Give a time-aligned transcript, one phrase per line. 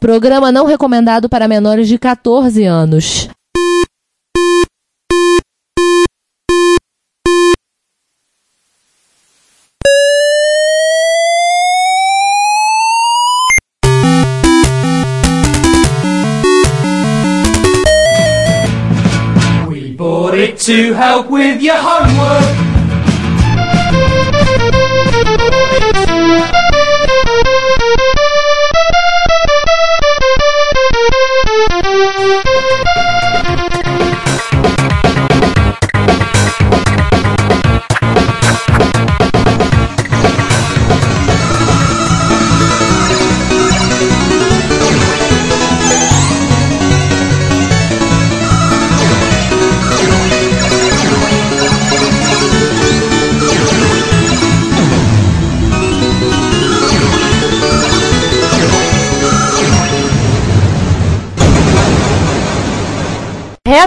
[0.00, 3.28] Programa não recomendado para menores de 14 anos.
[19.68, 22.59] We bought it to help with your homework.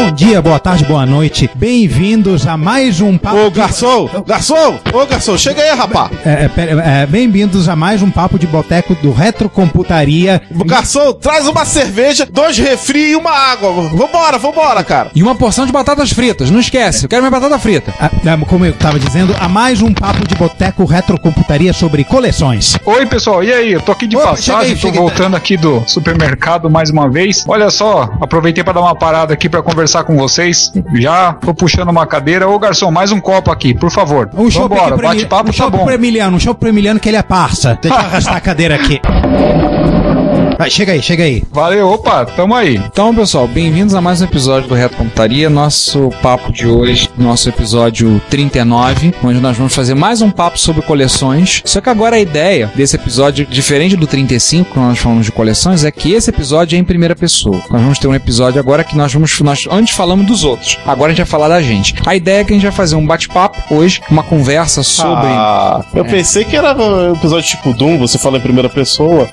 [0.00, 1.48] Bom dia, boa tarde, boa noite.
[1.54, 3.36] Bem-vindos a mais um papo.
[3.36, 4.08] Ô, garçom!
[4.26, 4.78] Garçom!
[4.94, 6.10] Ô, garçom, chega aí, rapá!
[6.24, 10.40] É, é, é, Bem-vindos a mais um papo de boteco do Retrocomputaria.
[10.64, 13.70] Garçom, traz uma cerveja, dois refri e uma água.
[13.90, 15.10] Vambora, vambora, cara.
[15.14, 17.92] E uma porção de batatas fritas, não esquece, eu quero minha batata frita.
[18.00, 22.74] Ah, ah, Como eu estava dizendo, a mais um papo de boteco Retrocomputaria sobre coleções.
[22.86, 23.72] Oi, pessoal, e aí?
[23.72, 27.44] Eu tô aqui de Opa, passagem, cheguei, tô voltando aqui do supermercado mais uma vez.
[27.46, 30.72] Olha só, aproveitei pra dar uma parada aqui pra conversar com vocês.
[30.94, 32.48] Já tô puxando uma cadeira.
[32.48, 34.30] Ô, garçom, mais um copo aqui, por favor.
[34.34, 35.84] Um Vambora, bate-papo um tá bom.
[35.84, 37.78] pro Emiliano, um chopp pro Emiliano que ele é parça.
[37.80, 39.00] Deixa eu arrastar a cadeira aqui.
[40.60, 41.42] Vai, chega aí, chega aí.
[41.50, 42.76] Valeu, opa, tamo aí.
[42.76, 45.48] Então, pessoal, bem-vindos a mais um episódio do Reto Computaria.
[45.48, 50.82] Nosso papo de hoje, nosso episódio 39, onde nós vamos fazer mais um papo sobre
[50.82, 51.62] coleções.
[51.64, 55.82] Só que agora a ideia desse episódio, diferente do 35, quando nós falamos de coleções,
[55.82, 57.56] é que esse episódio é em primeira pessoa.
[57.70, 59.40] Nós vamos ter um episódio agora que nós vamos.
[59.40, 61.94] Nós, antes falamos dos outros, agora a gente vai falar da gente.
[62.06, 65.26] A ideia é que a gente vai fazer um bate-papo hoje, uma conversa sobre.
[65.26, 69.28] Ah, eu pensei que era um episódio tipo Doom, você fala em primeira pessoa.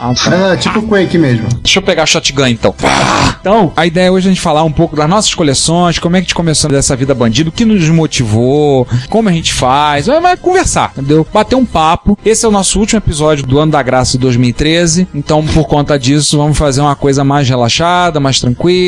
[0.00, 0.52] Ah, tá.
[0.52, 1.48] É tipo Quake mesmo.
[1.62, 2.74] Deixa eu pegar a shotgun então.
[3.40, 6.20] Então, a ideia hoje é a gente falar um pouco das nossas coleções, como é
[6.20, 10.06] que a gente começou dessa vida bandido, o que nos motivou, como a gente faz,
[10.06, 11.26] vai, vai conversar, entendeu?
[11.32, 12.16] Bater um papo.
[12.24, 15.98] Esse é o nosso último episódio do Ano da Graça de 2013, então por conta
[15.98, 18.81] disso vamos fazer uma coisa mais relaxada, mais tranquila,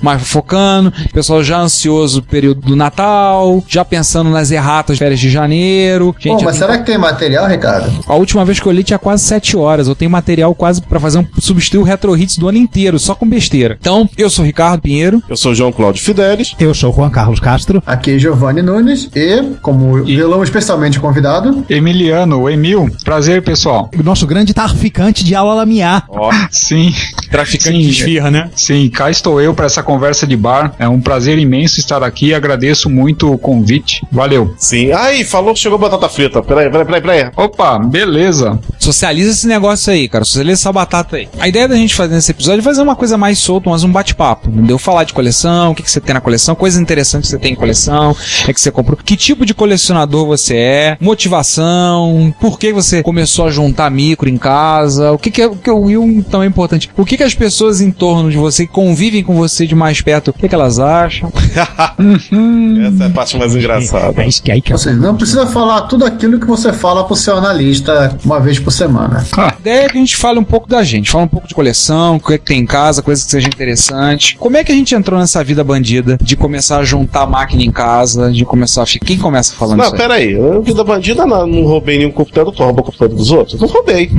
[0.00, 0.92] mais focando.
[1.06, 6.14] O pessoal já ansioso período do Natal, já pensando nas erratas de férias de janeiro.
[6.18, 7.88] Gente, Pô, mas será que tem material, Ricardo?
[8.06, 9.86] a última vez que eu li tinha quase 7 horas.
[9.88, 13.14] Eu tenho material quase pra fazer um substituir o Retro Hits do ano inteiro, só
[13.14, 13.76] com besteira.
[13.80, 15.22] Então, eu sou o Ricardo Pinheiro.
[15.28, 16.54] Eu sou João Cláudio Fidelis.
[16.58, 17.82] Eu sou o Juan Carlos Castro.
[17.86, 23.90] Aqui é Giovanni Nunes e, como vilão especialmente convidado, Emiliano, o Emil, prazer, pessoal.
[23.98, 26.04] O nosso grande traficante de aula lamiar.
[26.08, 26.92] Ó, sim.
[27.30, 28.50] Traficante Sim, de esfirra, né?
[28.56, 30.74] Sim, cá estou eu para essa conversa de bar.
[30.78, 32.34] É um prazer imenso estar aqui.
[32.34, 34.06] Agradeço muito o convite.
[34.10, 34.54] Valeu.
[34.58, 34.92] Sim.
[34.92, 36.42] Aí, falou que chegou batata frita.
[36.42, 37.30] Peraí, peraí, peraí, peraí.
[37.36, 38.58] Opa, beleza.
[38.78, 40.24] Socializa esse negócio aí, cara.
[40.24, 41.28] Socializa essa batata aí.
[41.38, 43.92] A ideia da gente fazer nesse episódio é fazer uma coisa mais solta, mas um
[43.92, 44.48] bate-papo.
[44.48, 44.78] Entendeu?
[44.78, 47.52] Falar de coleção, o que, que você tem na coleção, coisas interessantes que você tem
[47.52, 48.16] em coleção,
[48.46, 53.46] é que você comprou, que tipo de colecionador você é, motivação, por que você começou
[53.46, 56.46] a juntar micro em casa, o que, que é o que o Will tão é
[56.46, 56.90] importante.
[56.96, 60.00] O que, que as pessoas em torno de você, que convivem com você de mais
[60.00, 61.30] perto, o que, que elas acham?
[61.44, 64.22] Essa é a parte mais engraçada.
[64.22, 67.04] É isso que aí que ou seja, não precisa falar tudo aquilo que você fala
[67.04, 69.22] pro seu analista uma vez por semana.
[69.36, 71.54] A ideia é que a gente fale um pouco da gente, fala um pouco de
[71.54, 74.34] coleção, o que é que tem em casa, coisas que seja interessante.
[74.38, 77.70] Como é que a gente entrou nessa vida bandida de começar a juntar máquina em
[77.70, 79.04] casa, de começar a ficar.
[79.04, 80.00] Quem começa falando Não, isso aí?
[80.00, 80.32] peraí.
[80.32, 82.54] Eu, vida bandida, não, não roubei nenhum computador.
[82.54, 83.60] Tu roubou o computador dos outros?
[83.60, 84.10] Não roubei.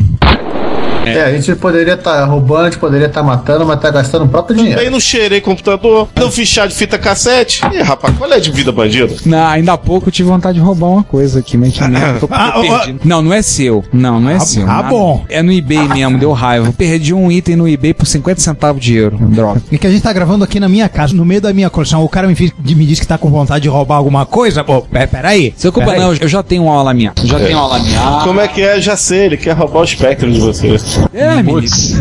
[1.18, 4.28] É, a gente poderia estar roubando, a gente poderia estar matando, mas tá gastando o
[4.28, 4.92] próprio Também dinheiro.
[4.92, 6.08] não cheirei computador.
[6.16, 7.62] Não fiz chá de fita cassete.
[7.74, 9.14] Ih, rapaz, qual é de vida bandida?
[9.26, 12.28] Não, ainda há pouco eu tive vontade de roubar uma coisa aqui, mas não, tô,
[12.28, 12.88] tô Ah, ah.
[13.04, 13.84] Não, não é seu.
[13.92, 14.64] Não, não é Ah, seu.
[14.64, 14.90] ah, Nada.
[14.90, 15.24] bom.
[15.30, 16.68] É no eBay mesmo, deu raiva.
[16.68, 19.18] Eu perdi um item no eBay por 50 centavos de euro.
[19.20, 19.62] Droga.
[19.72, 22.04] É que a gente tá gravando aqui na minha casa, no meio da minha coleção.
[22.04, 24.64] O cara me, me disse que tá com vontade de roubar alguma coisa.
[24.64, 25.54] Pô, pe- peraí.
[25.58, 27.14] Seu culpa não, eu já tenho uma aula minha.
[27.24, 28.00] Já tenho uma aula minha.
[28.24, 28.80] Como é que é?
[28.82, 30.76] Já sei, ele quer roubar o espectro de você.
[31.14, 31.42] É.
[31.44, 31.94] Putz,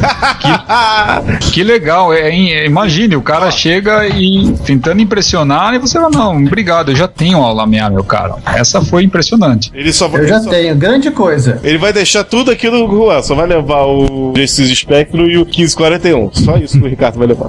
[1.40, 2.12] que, que legal.
[2.12, 6.96] É, é, imagine, o cara chega e tentando impressionar e você fala, não, obrigado, eu
[6.96, 8.36] já tenho aula minha, meu cara.
[8.46, 9.70] Essa foi impressionante.
[9.74, 10.22] Ele só vai.
[10.22, 11.60] Eu já ele só- tenho, grande coisa.
[11.62, 15.44] Ele vai deixar tudo aqui no Juan, só vai levar o Genesis Spectrum e o
[15.44, 16.30] 1541.
[16.32, 17.48] Só isso que o Ricardo vai levar.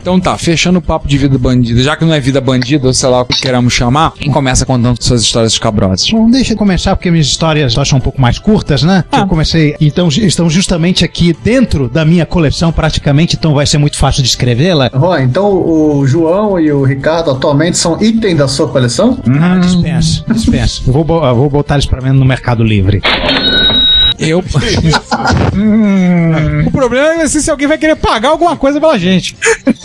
[0.00, 2.94] Então tá, fechando o papo de vida bandida, já que não é vida bandida, ou
[2.94, 6.08] sei lá o que queramos chamar, quem começa contando suas histórias escabrosas?
[6.10, 9.04] Bom, deixa eu começar, porque minhas histórias acho um pouco mais curtas, né?
[9.10, 9.76] Que Eu comecei.
[9.80, 14.28] Então, estão justamente aqui dentro da minha coleção, praticamente, então vai ser muito fácil de
[14.28, 14.90] escrevê-la.
[14.94, 19.18] Juan, então o João e o Ricardo atualmente são itens da sua coleção?
[19.40, 20.82] Ah, dispensa, dispensa.
[20.86, 23.00] Eu vou, vou botar eles pra venda no Mercado Livre.
[24.22, 24.42] Eu.
[25.54, 26.64] Hum.
[26.66, 29.36] o problema é se alguém vai querer pagar alguma coisa pela gente.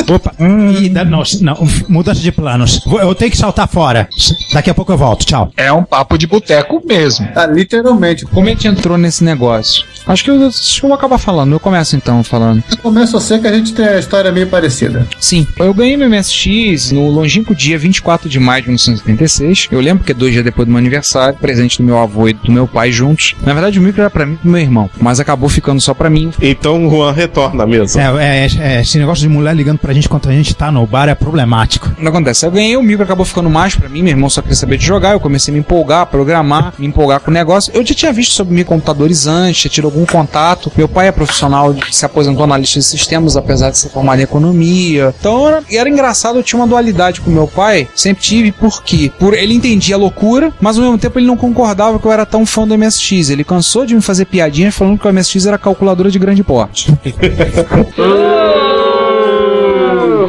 [0.09, 0.33] Opa,
[0.79, 2.81] Ih, da- não, não, mudança de planos.
[2.85, 4.07] Vou- Eu tenho que saltar fora.
[4.53, 5.51] Daqui a pouco eu volto, tchau.
[5.57, 7.27] É um papo de boteco mesmo.
[7.35, 8.25] Ah, literalmente.
[8.25, 9.83] Como a gente entrou nesse negócio?
[10.07, 11.51] Acho que, eu, acho que eu vou acabar falando.
[11.51, 12.63] Eu começo então falando.
[12.81, 15.05] Começa a ser que a gente tem a história meio parecida.
[15.19, 19.67] Sim, eu ganhei meu MSX no longínquo dia 24 de maio de 1976.
[19.71, 22.33] Eu lembro que é dois dias depois do meu aniversário, presente do meu avô e
[22.33, 23.35] do meu pai juntos.
[23.45, 25.93] Na verdade, o micro era pra mim e pro meu irmão, mas acabou ficando só
[25.93, 26.31] pra mim.
[26.41, 27.99] Então o Juan retorna mesmo.
[27.99, 30.85] É, é, é, esse negócio de mulher ligando pra gente quando a gente tá no
[30.85, 31.87] bar é problemático.
[31.89, 32.45] O que acontece?
[32.45, 34.85] Eu ganhei, o micro acabou ficando mais pra mim, meu irmão só queria saber de
[34.85, 37.71] jogar, eu comecei a me empolgar, programar, me empolgar com o negócio.
[37.73, 40.71] Eu já tinha visto sobre microcomputadores antes, já tido algum contato.
[40.75, 45.13] Meu pai é profissional, se aposentou analista de sistemas, apesar de ser formado em economia.
[45.19, 49.11] Então era, e era engraçado, eu tinha uma dualidade com meu pai, sempre tive, porque
[49.19, 52.25] por ele entendia a loucura, mas ao mesmo tempo ele não concordava que eu era
[52.25, 53.29] tão fã do MSX.
[53.29, 56.91] Ele cansou de me fazer piadinhas falando que o MSX era calculadora de grande porte.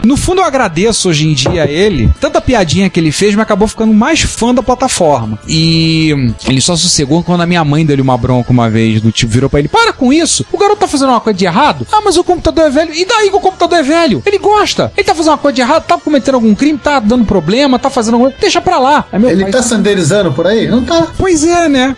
[0.05, 2.11] No fundo, eu agradeço hoje em dia a ele.
[2.21, 5.39] Tanta piadinha que ele fez, me acabou ficando mais fã da plataforma.
[5.47, 9.01] E hum, ele só sossegou quando a minha mãe deu-lhe uma bronca uma vez.
[9.01, 10.45] Do tipo, virou pra ele: Para com isso!
[10.53, 11.87] O garoto tá fazendo uma coisa de errado?
[11.93, 12.95] Ah, mas o computador é velho.
[12.95, 14.23] E daí que o computador é velho?
[14.25, 14.93] Ele gosta.
[14.97, 17.91] Ele tá fazendo uma coisa de errado, tá cometendo algum crime, tá dando problema, tá
[17.91, 18.41] fazendo alguma coisa.
[18.41, 19.05] Deixa pra lá.
[19.13, 20.69] Meu Ele pai- tá sanderizando por aí?
[20.69, 21.09] Não tá.
[21.17, 21.97] Pois é, né?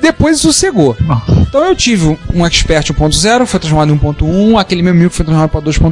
[0.00, 0.96] Depois sossegou.
[1.48, 5.50] Então eu tive um Expert 1.0, foi transformado em 1.1, aquele meu amigo foi transformado
[5.50, 5.87] para 2.0,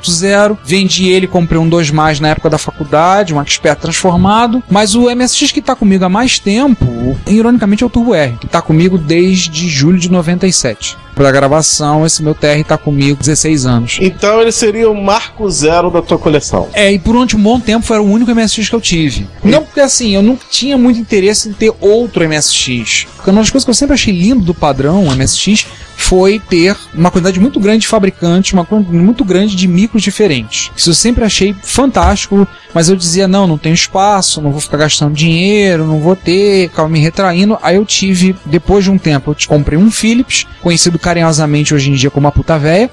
[0.64, 5.14] vendi ele, comprei um 2 mais na época da faculdade, um Expert transformado, mas o
[5.14, 8.98] MSX que tá comigo há mais tempo, ironicamente é o Turbo R, que tá comigo
[8.98, 10.96] desde julho de 97.
[11.16, 13.98] Pra gravação, esse meu TR tá comigo 16 anos.
[14.02, 16.68] Então ele seria o marco zero da tua coleção.
[16.74, 19.26] É, e por um bom tempo foi o único MSX que eu tive.
[19.42, 23.06] Não porque assim, eu nunca tinha muito interesse em ter outro MSX.
[23.16, 25.66] Porque uma das coisas que eu sempre achei lindo do padrão MSX
[25.96, 30.70] foi ter uma quantidade muito grande de fabricantes, uma quantidade muito grande de micros diferentes.
[30.76, 34.76] Isso eu sempre achei fantástico, mas eu dizia, não, não tenho espaço, não vou ficar
[34.76, 37.58] gastando dinheiro, não vou ter, ficava me retraindo.
[37.62, 41.88] Aí eu tive, depois de um tempo, eu te comprei um Philips, conhecido carinhosamente hoje
[41.88, 42.90] em dia como a puta véia.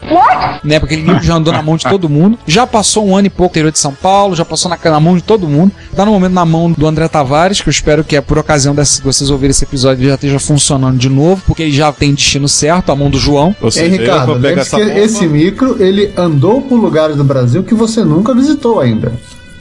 [0.64, 2.38] Né, porque ele já andou na mão de todo mundo.
[2.46, 5.00] Já passou um ano e pouco no interior de São Paulo, já passou na, na
[5.00, 5.72] mão de todo mundo.
[5.96, 8.74] Tá no momento na mão do André Tavares, que eu espero que é por ocasião
[8.74, 11.92] dessa, se vocês ouvirem esse episódio, ele já esteja funcionando de novo, porque ele já
[11.92, 13.56] tem destino certo, a mão do João.
[13.60, 15.00] Ou Ei, seja, eu Ricardo, essa que bomba.
[15.00, 19.12] esse micro, ele andou por lugares do Brasil que você nunca visitou ainda.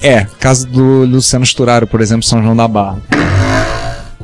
[0.01, 2.99] É, caso do Luciano Sturaro, por exemplo, São João da Barra.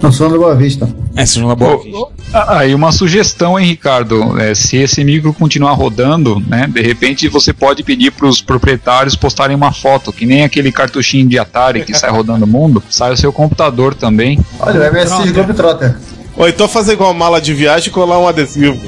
[0.01, 0.89] Não sou do Boa Vista.
[1.17, 2.07] É, São João da Boa Vista.
[2.33, 4.39] Ah, Aí uma sugestão, hein, Ricardo?
[4.41, 6.69] É, se esse micro continuar rodando, né?
[6.69, 11.29] De repente você pode pedir para os proprietários postarem uma foto, que nem aquele cartuchinho
[11.29, 12.83] de Atari que sai rodando o mundo.
[12.89, 14.39] Sai o seu computador também.
[14.61, 15.97] Olha, o MSX Globetrotter.
[16.37, 18.79] Ou então fazer igual uma mala de viagem e colar um adesivo.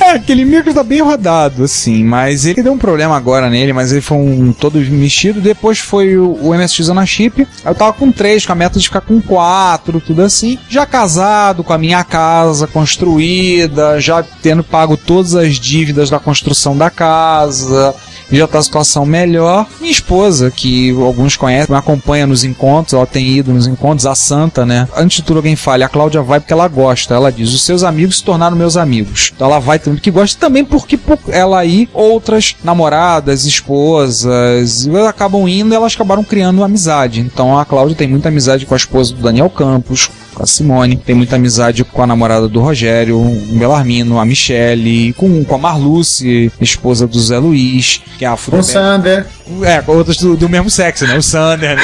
[0.00, 3.92] É, aquele micro tá bem rodado, assim, mas ele deu um problema agora nele, mas
[3.92, 5.40] ele foi um todo mexido.
[5.40, 7.46] Depois foi o, o MSX na chip.
[7.64, 10.58] Eu tava com três, com a meta de ficar com quatro, tudo assim.
[10.68, 16.76] Já casado, com a minha casa construída, já tendo pago todas as dívidas da construção
[16.76, 17.94] da casa.
[18.30, 19.66] Já tá a situação melhor.
[19.80, 24.14] Minha esposa, que alguns conhecem, me acompanha nos encontros, ela tem ido nos encontros, a
[24.14, 24.88] Santa, né?
[24.96, 27.14] Antes de tudo, alguém fale, a Cláudia vai porque ela gosta.
[27.14, 29.30] Ela diz: os seus amigos se tornaram meus amigos.
[29.34, 35.72] Então ela vai porque gosta, também porque por ela aí, outras namoradas, esposas, acabam indo
[35.72, 37.20] e elas acabaram criando amizade.
[37.20, 40.96] Então a Cláudia tem muita amizade com a esposa do Daniel Campos, com a Simone,
[40.96, 45.58] tem muita amizade com a namorada do Rogério, o Belarmino, a Michele, com, com a
[45.58, 49.26] Marluce, esposa do Zé Luiz, que é a Com o Sander.
[49.62, 51.16] é, com outras do, do mesmo sexo, né?
[51.16, 51.82] O Sander, né?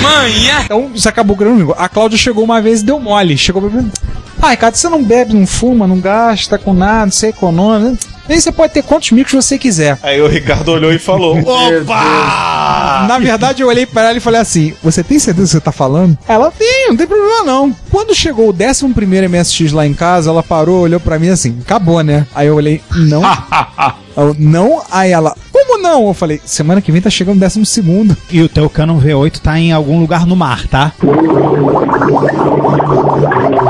[0.00, 0.62] Manha!
[0.64, 1.74] Então, isso acabou criando um amigo.
[1.76, 3.36] A Cláudia chegou uma vez e deu mole.
[3.36, 3.90] Chegou pra mim.
[4.42, 7.96] Ah, Ricardo, você não bebe, não fuma, não gasta com nada, você é econômico.
[8.28, 9.96] Nem você pode ter quantos micros você quiser.
[10.02, 13.04] Aí o Ricardo olhou e falou: Opa!
[13.06, 15.70] Na verdade, eu olhei pra ela e falei assim: Você tem certeza que você tá
[15.70, 16.18] falando?
[16.26, 17.72] Ela tem, não tem problema não.
[17.88, 18.84] Quando chegou o 11
[19.28, 22.26] MSX lá em casa, ela parou, olhou pra mim assim: Acabou, né?
[22.34, 23.22] Aí eu olhei: Não.
[24.14, 26.08] Eu, não, aí ela, como não?
[26.08, 28.14] Eu falei, semana que vem tá chegando o décimo segundo.
[28.30, 30.92] E o teu Canon V8 tá em algum lugar no mar, tá?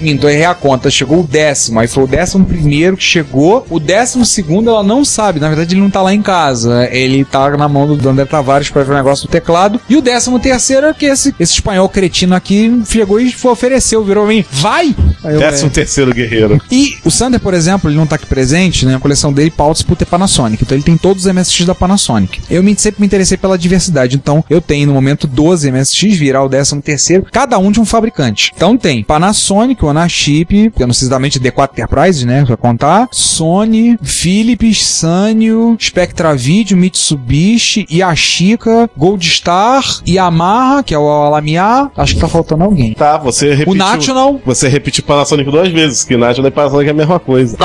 [0.00, 0.90] Então errei a conta.
[0.90, 1.80] Chegou o décimo.
[1.80, 3.66] Aí foi o décimo primeiro que chegou.
[3.70, 5.40] O décimo segundo ela não sabe.
[5.40, 6.88] Na verdade, ele não tá lá em casa.
[6.90, 9.80] Ele tá na mão do André Tavares pra ver o negócio do teclado.
[9.88, 14.26] E o décimo terceiro é que esse, esse espanhol cretino aqui chegou e ofereceu, virou
[14.26, 14.44] mim.
[14.50, 14.94] Vai!
[15.24, 15.70] Aí eu, Décimo é.
[15.70, 16.60] terceiro guerreiro.
[16.70, 18.94] E o Sander, por exemplo, ele não tá aqui presente, né?
[18.96, 20.62] A coleção dele pautas por ter Panasonic.
[20.64, 22.40] Então ele tem todos os MSX da Panasonic.
[22.50, 24.16] Eu me- sempre me interessei pela diversidade.
[24.16, 27.84] Então eu tenho no momento 12 MSX, virar o 13 terceiro, cada um de um
[27.84, 28.52] fabricante.
[28.56, 32.44] Então tem Panasonic, Onachip, eu não sei exatamente D4 Enterprise, né?
[32.44, 33.08] Pra contar.
[33.12, 41.90] Sony, Philips, Sanyo, Spectra Video, Mitsubishi, Yashica, Gold Star, Yamaha, que é o Alamiya.
[41.96, 42.94] Acho que tá faltando alguém.
[42.94, 43.72] Tá, você repetiu.
[43.72, 44.40] O National.
[44.44, 47.56] Você repetiu Panasonic duas vezes, que National e Panasonic é a mesma coisa.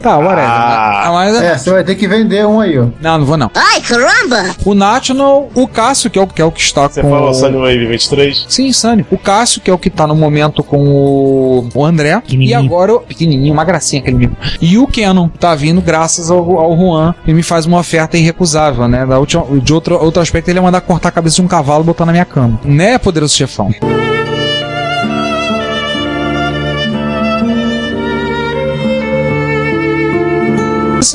[0.00, 0.44] Tá, whatever.
[0.48, 1.10] Ah.
[1.12, 2.86] Mas, É, você vai ter que vender um aí, ó.
[3.00, 3.50] Não, não vou não.
[3.54, 4.54] Ai, caramba!
[4.64, 7.10] O National, o Cássio, que é o que, é o que está Você com.
[7.10, 7.34] falou o...
[7.34, 8.46] Sunwave 23?
[8.48, 9.04] Sim, Sunny.
[9.10, 12.22] O Cássio, que é o que tá no momento com o, o André.
[12.28, 13.00] E agora, o...
[13.00, 14.36] pequenininho, uma gracinha aquele menino.
[14.60, 17.14] E o Canon tá vindo graças ao, ao Juan.
[17.26, 19.04] Ele me faz uma oferta irrecusável, né?
[19.04, 21.82] Da última, de outro, outro aspecto, ele ia mandar cortar a cabeça de um cavalo
[21.82, 22.60] e botar na minha cama.
[22.64, 23.72] Né, poderoso chefão?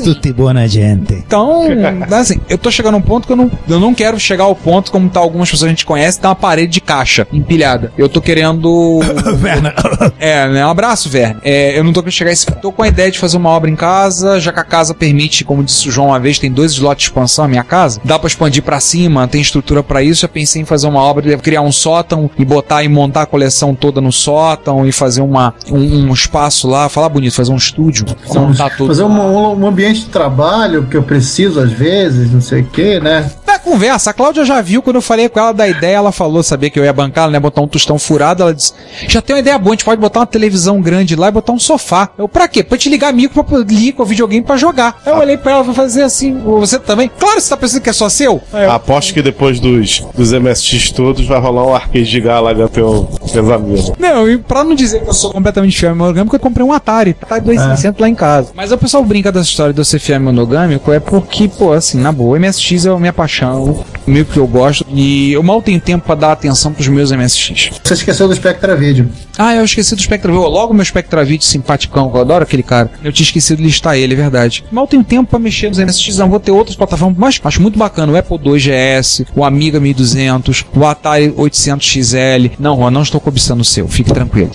[0.03, 1.13] Tutti buona gente.
[1.13, 1.63] Então,
[2.11, 4.55] assim, eu tô chegando a um ponto que eu não, eu não quero chegar ao
[4.55, 7.91] ponto, como tá algumas pessoas que a gente conhece, tá uma parede de caixa empilhada.
[7.97, 8.99] Eu tô querendo.
[9.43, 9.73] Werner.
[10.19, 10.65] É, né?
[10.65, 11.39] Um abraço, Verne.
[11.43, 12.45] É, eu não tô querendo chegar a esse.
[12.45, 15.43] Tô com a ideia de fazer uma obra em casa, já que a casa permite,
[15.43, 17.99] como disse o João uma vez, tem dois slots de expansão a minha casa.
[18.03, 20.21] Dá pra expandir pra cima, tem estrutura pra isso.
[20.21, 23.75] Já pensei em fazer uma obra, criar um sótão e botar e montar a coleção
[23.75, 28.05] toda no sótão e fazer uma, um, um espaço lá, falar bonito, fazer um estúdio.
[28.33, 28.87] Montar tudo.
[28.87, 32.65] Fazer um, um- um ambiente de trabalho que eu preciso às vezes, não sei o
[32.65, 33.29] que, né?
[33.45, 36.41] Da conversa, a Cláudia já viu quando eu falei com ela da ideia, ela falou,
[36.41, 37.39] sabia que eu ia bancar, né?
[37.39, 38.73] Botar um tostão furado, ela disse:
[39.07, 41.53] já tem uma ideia boa, a gente pode botar uma televisão grande lá e botar
[41.53, 42.09] um sofá.
[42.17, 42.63] Eu, pra quê?
[42.63, 44.99] Pra te ligar amigo pra ligar com o videogame pra jogar.
[45.05, 47.09] Aí eu olhei pra ela e fazer assim, você também?
[47.19, 48.41] Claro, você tá pensando que é só seu?
[48.51, 53.07] Eu, Aposto que depois dos, dos MSX todos vai rolar um arcade de Galaga teu,
[53.31, 53.91] teus amigos.
[53.99, 57.15] Não, e pra não dizer que eu sou completamente fiel monogâmico, eu comprei um Atari.
[57.21, 58.51] Atari 2600 lá em casa.
[58.55, 61.99] Mas o pessoal brinca dessa história de eu ser fiel monogâmico é porque, pô, assim,
[61.99, 64.85] na boa, MSX é a minha paixão, meio que eu gosto.
[64.89, 67.71] E eu mal tenho tempo pra dar atenção pros meus MSX.
[67.83, 69.09] Você esqueceu do Spectra Video.
[69.37, 70.47] Ah, eu esqueci do Spectra Video.
[70.47, 72.89] Logo meu Spectra Video simpaticão, que eu adoro aquele cara.
[73.03, 74.63] Eu tinha esquecido de listar ele, é verdade.
[74.71, 77.77] Mal tenho tempo pra mexer nos MSX, não vou ter outras plataformas, mas acho muito
[77.77, 78.11] bacana.
[78.11, 82.51] O Apple II GS, o Amiga 1200, o Atari 800XL.
[82.59, 84.51] Não, Juan, não estou cobiçando o seu, fique tranquilo.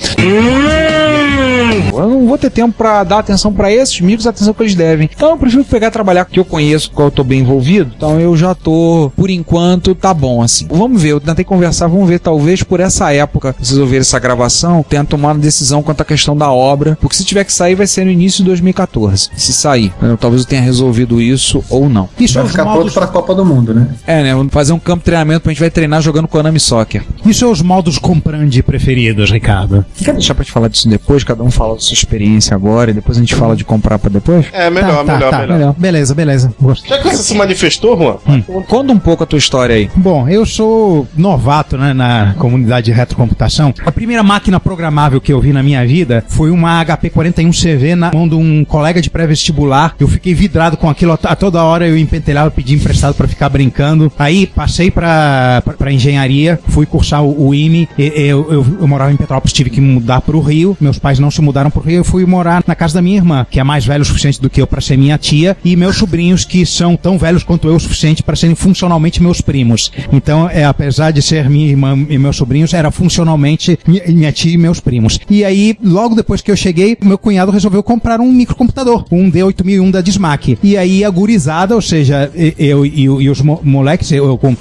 [1.92, 4.74] Eu não vou ter tempo pra dar atenção pra esses micros, a atenção que eles
[4.74, 5.08] devem.
[5.14, 7.10] Então eu prefiro pegar e trabalhar com o que eu conheço, com o que eu
[7.10, 7.92] tô bem envolvido.
[7.96, 10.66] Então eu já tô, por enquanto, tá bom assim.
[10.70, 14.84] Vamos ver, eu tentei conversar, vamos ver, talvez por essa época, vocês ouvirem essa gravação,
[14.88, 16.96] tenha tomado decisão quanto à questão da obra.
[17.00, 19.30] Porque se tiver que sair, vai ser no início de 2014.
[19.36, 19.92] Se sair.
[20.02, 22.08] Eu, talvez eu tenha resolvido isso ou não.
[22.18, 23.88] Isso Vai é os ficar pronto modos, pra Copa do Mundo, né?
[24.06, 24.34] É, né?
[24.34, 27.04] Vamos fazer um campo de treinamento pra gente vai treinar jogando Konami Soccer.
[27.26, 29.84] isso é os modos comprande preferidos, Ricardo.
[29.96, 31.22] Quer deixar pra te falar disso depois?
[31.24, 34.10] Cada um fala da sua experiência agora e depois a gente fala de comprar pra
[34.10, 34.46] depois?
[34.52, 35.54] É, melhor, tá, melhor, tá, melhor.
[35.58, 35.74] melhor.
[35.78, 36.54] Beleza, beleza.
[36.60, 36.90] Gostei.
[36.90, 39.90] Já que você se manifestou, Juan, Conta um pouco a tua história aí.
[39.94, 43.72] Bom, eu sou novato né, na comunidade de retrocomputação.
[43.84, 48.10] A primeira máquina programável que eu vi na minha vida foi uma HP 41CV na
[48.12, 49.94] mão de um colega de pré-vestibular.
[49.98, 51.86] Eu fiquei vidrado com aquilo a toda hora.
[51.86, 54.10] Eu empentelhava, pedi emprestado pra ficar brincando.
[54.18, 57.88] Aí passei pra, pra, pra engenharia, fui cursar o, o IME.
[57.98, 60.76] E- Eu, eu, eu morava em Petrópolis, tive que mudar pro Rio.
[60.80, 61.98] Meus pais não se mudaram pro Rio.
[61.98, 64.48] Eu fui morar na casa da minha irmã, que é mais velha o suficiente do
[64.50, 67.74] que eu pra ser minha tia, e meus sobrinhos que são tão velhos quanto eu
[67.76, 69.90] o suficiente para serem funcionalmente meus primos.
[70.12, 74.58] Então, é, apesar de ser minha irmã e meus sobrinhos, era funcionalmente minha, tia e
[74.58, 75.18] meus primos.
[75.28, 79.90] E aí, logo depois que eu cheguei, meu cunhado resolveu comprar um microcomputador, um D8001
[79.90, 80.58] da Dismac.
[80.62, 84.54] E aí, a gurizada, ou seja, eu e, e os mo- moleques, eu, com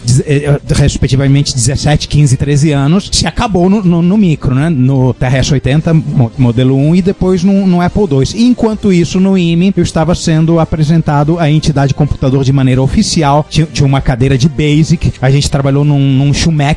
[0.75, 4.69] respectivamente 17, 15 e 13 anos, se acabou no, no- no micro, né?
[4.69, 6.31] No TRS-80, mo-
[6.71, 8.23] modelo 1 e depois no, no Apple II.
[8.35, 13.45] E enquanto isso, no IME, eu estava sendo apresentado à entidade computador de maneira oficial.
[13.49, 15.13] Tinha, tinha uma cadeira de Basic.
[15.21, 16.31] A gente trabalhou num, num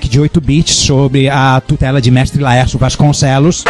[0.09, 3.65] de 8 bits sobre a tutela de mestre Laércio Vasconcelos.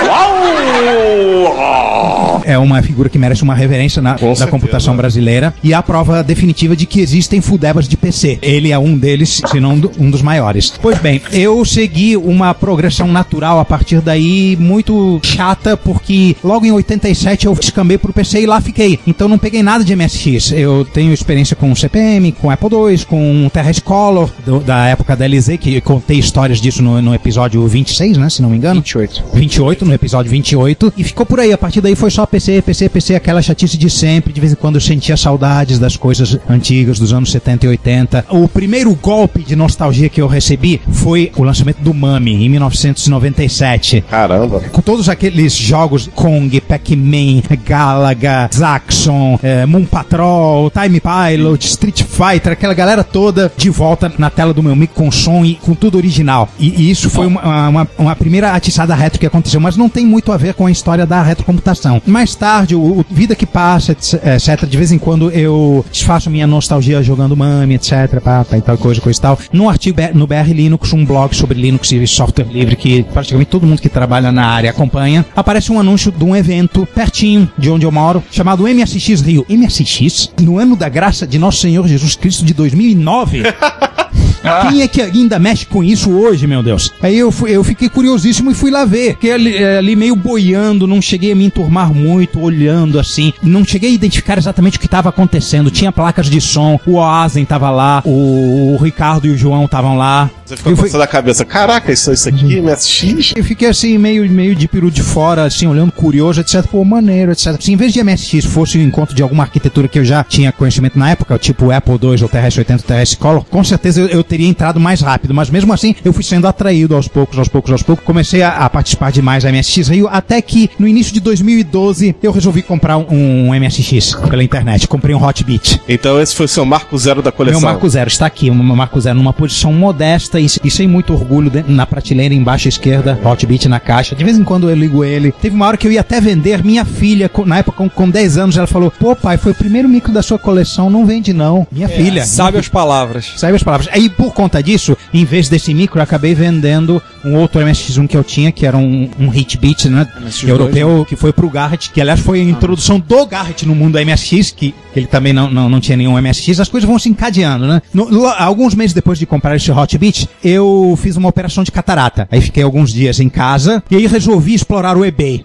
[2.44, 4.46] É uma figura que merece uma reverência na, Com da certeza.
[4.50, 8.38] computação brasileira e a prova definitiva de que existem fudebas de PC.
[8.42, 10.72] Ele é um deles, se não um dos maiores.
[10.80, 16.70] Pois bem, eu segui uma progressão natural a partir daí muito chata, porque logo em
[16.72, 18.98] 87 eu escambei pro PC e lá fiquei.
[19.06, 20.52] Então não peguei nada de MSX.
[20.52, 25.24] Eu tenho experiência com CPM, com Apple II, com Terra Color, do- da época da
[25.26, 28.28] LZ, que contei histórias disso no, no episódio 26, né?
[28.30, 28.80] Se não me engano.
[28.80, 29.24] 28.
[29.32, 31.52] 28, no episódio 28, e ficou por aí.
[31.52, 34.32] A partir daí foi só PC, PC, PC, aquela chatice de sempre.
[34.32, 38.24] De vez em quando eu sentia saudades das coisas antigas dos anos 70 e 80.
[38.28, 44.04] O primeiro golpe de nostalgia que eu recebi foi o lançamento do Mami, em 1997
[44.10, 44.60] Caramba.
[44.72, 52.54] com todos aqueles jogos Kong, Pac-Man, Galaga, Zaxxon, eh, Moon Patrol, Time Pilot, Street Fighter,
[52.54, 55.98] aquela galera toda de volta na tela do meu mic com som e com tudo
[55.98, 56.48] original.
[56.58, 60.04] E, e isso foi uma, uma, uma primeira atiçada retro que aconteceu, mas não tem
[60.04, 62.02] muito a ver com a história da retrocomputação.
[62.24, 66.30] Mais tarde, o, o Vida que Passa, etc, etc, de vez em quando eu desfaço
[66.30, 69.38] minha nostalgia jogando Mami, etc, pá, pá, e tal coisa, coisa e tal.
[69.52, 73.66] Num artigo no BR Linux, um blog sobre Linux e software livre que praticamente todo
[73.66, 77.84] mundo que trabalha na área acompanha, aparece um anúncio de um evento pertinho de onde
[77.84, 79.44] eu moro, chamado MSX Rio.
[79.46, 80.30] MSX?
[80.40, 83.42] No ano da graça de Nosso Senhor Jesus Cristo de 2009?
[84.68, 86.92] Quem é que ainda mexe com isso hoje, meu Deus?
[87.02, 89.12] Aí eu, fui- eu fiquei curiosíssimo e fui lá ver.
[89.14, 93.32] Fiquei ali, eh, ali meio boiando, não cheguei a me enturmar muito, olhando assim.
[93.42, 95.70] Não cheguei a identificar exatamente o que estava acontecendo.
[95.70, 99.96] Tinha placas de som, o Oazen tava lá, o, o Ricardo e o João estavam
[99.96, 100.30] lá.
[100.44, 103.32] Você ficou pensando na cabeça, caraca, isso, isso aqui, MSX?
[103.34, 106.66] eu fiquei assim, meio, meio de peru de fora, assim, olhando curioso, etc.
[106.66, 107.58] Pô, maneiro, etc.
[107.58, 110.52] Se em vez de MSX fosse o encontro de alguma arquitetura que eu já tinha
[110.52, 114.46] conhecimento na época, tipo Apple II ou TRS-80, TRS Color, com certeza eu, eu teria
[114.46, 115.32] entrado mais rápido.
[115.32, 118.04] Mas mesmo assim, eu fui sendo atraído aos poucos, aos poucos, aos poucos.
[118.04, 122.16] Comecei a, a participar de mais da MSX Rio, até que no início de 2012
[122.22, 124.86] eu resolvi comprar um, um MSX pela internet.
[124.86, 125.80] Comprei um Hotbit.
[125.88, 127.60] Então esse foi o seu marco zero da coleção.
[127.60, 131.12] Meu Marco Zero está aqui, meu Marco Zero numa posição modesta e, e sem muito
[131.12, 134.14] orgulho de- na prateleira embaixo à esquerda, Hotbit na caixa.
[134.14, 135.32] De vez em quando eu ligo ele.
[135.32, 138.08] Teve uma hora que eu ia até vender minha filha, com- na época com, com
[138.10, 141.32] 10 anos, ela falou: Pô, pai, foi o primeiro micro da sua coleção, não vende
[141.32, 141.66] não.
[141.70, 142.24] Minha filha.
[142.24, 143.32] Sabe as palavras.
[143.36, 143.88] Sabe as palavras.
[143.92, 148.16] Aí, por conta disso, em vez desse micro, eu acabei vendendo um outro MSX1 que
[148.16, 150.06] eu tinha, que era um, um Hitbit, né?
[150.20, 153.94] MSX2, europeu, que foi pro Garrett, que aliás foi a introdução do Garrett no mundo
[153.94, 156.60] da MSX, que ele também não, não, não tinha nenhum MSX.
[156.60, 157.80] As coisas vão se encadeando, né?
[157.92, 162.28] No- alguns meses depois de comprar esse Hotbit, eu fiz uma operação de catarata.
[162.30, 165.44] Aí fiquei alguns dias em casa e aí resolvi explorar o eBay.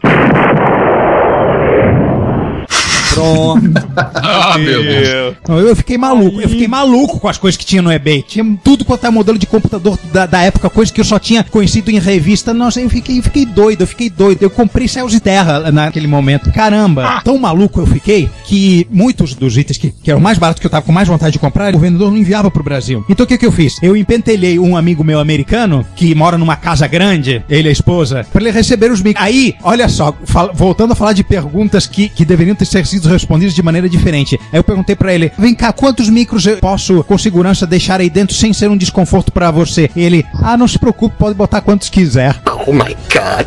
[3.13, 3.59] Pronto.
[4.21, 5.07] Ah, meu Deus.
[5.09, 8.23] Eu- Não, Eu fiquei maluco, eu fiquei maluco com as coisas que tinha no eBay.
[8.27, 11.43] Tinha tudo quanto é modelo de computador da, da época, coisa que eu só tinha
[11.43, 12.53] conhecido em revista.
[12.53, 14.41] Nossa, eu fiquei, fiquei doido, eu fiquei doido.
[14.41, 16.51] Eu comprei céus e terra naquele momento.
[16.51, 20.65] Caramba, tão maluco eu fiquei que muitos dos itens que, que eram mais baratos que
[20.67, 23.03] eu tava com mais vontade de comprar, o vendedor não enviava pro Brasil.
[23.09, 23.75] Então o que que eu fiz?
[23.81, 28.25] Eu empentelhei um amigo meu americano que mora numa casa grande, ele e a esposa,
[28.31, 29.25] pra ele receber os micros.
[29.25, 33.53] Aí, olha só, fal- voltando a falar de perguntas que, que deveriam ter sido respondidas
[33.53, 34.39] de maneira diferente.
[34.51, 38.09] Aí eu perguntei pra ele: vem cá, quantos micros eu posso com segurança deixar aí
[38.09, 39.89] dentro sem ser um desconforto pra você?
[39.95, 42.35] E ele: ah, não se preocupe, pode botar quantos quiser.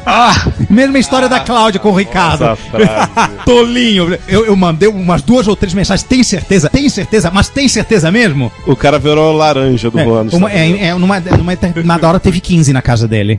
[0.07, 2.59] Ah, Mesma história da Cláudia com o Ricardo.
[3.45, 4.19] Tolinho.
[4.27, 6.03] Eu, eu mandei umas duas ou três mensagens.
[6.07, 6.69] Tem certeza?
[6.69, 7.31] Tem certeza?
[7.33, 8.51] Mas tem certeza mesmo?
[8.67, 10.33] O cara virou laranja do É, bônus.
[10.33, 13.39] uma, é, é, numa, numa determinada hora teve 15 na casa dele.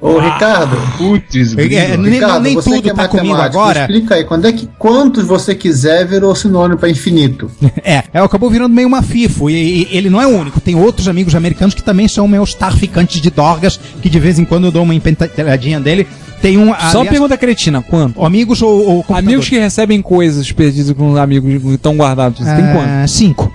[0.00, 3.80] Ô, Ricardo, putz, É, nem Ricardo, nem você tudo que é tá comigo agora.
[3.80, 7.50] Explica aí, quando é que quantos você quiser virou sinônimo pra infinito?
[7.86, 9.50] É, é, acabou virando meio uma FIFO.
[9.50, 10.60] E, e ele não é o único.
[10.60, 14.44] Tem outros amigos americanos que também são meus tarficantes de dorgas, que de vez em
[14.44, 16.06] quando eu dou uma empentelhadinha dele.
[16.44, 16.74] Tem um.
[16.74, 18.22] Só aliás, pergunta cretina, quanto?
[18.22, 19.16] Amigos ou, ou?
[19.16, 22.38] Amigos que recebem coisas perdidas com amigos que estão guardados.
[22.38, 22.86] Tem quanto?
[22.86, 23.50] Ah, Cinco.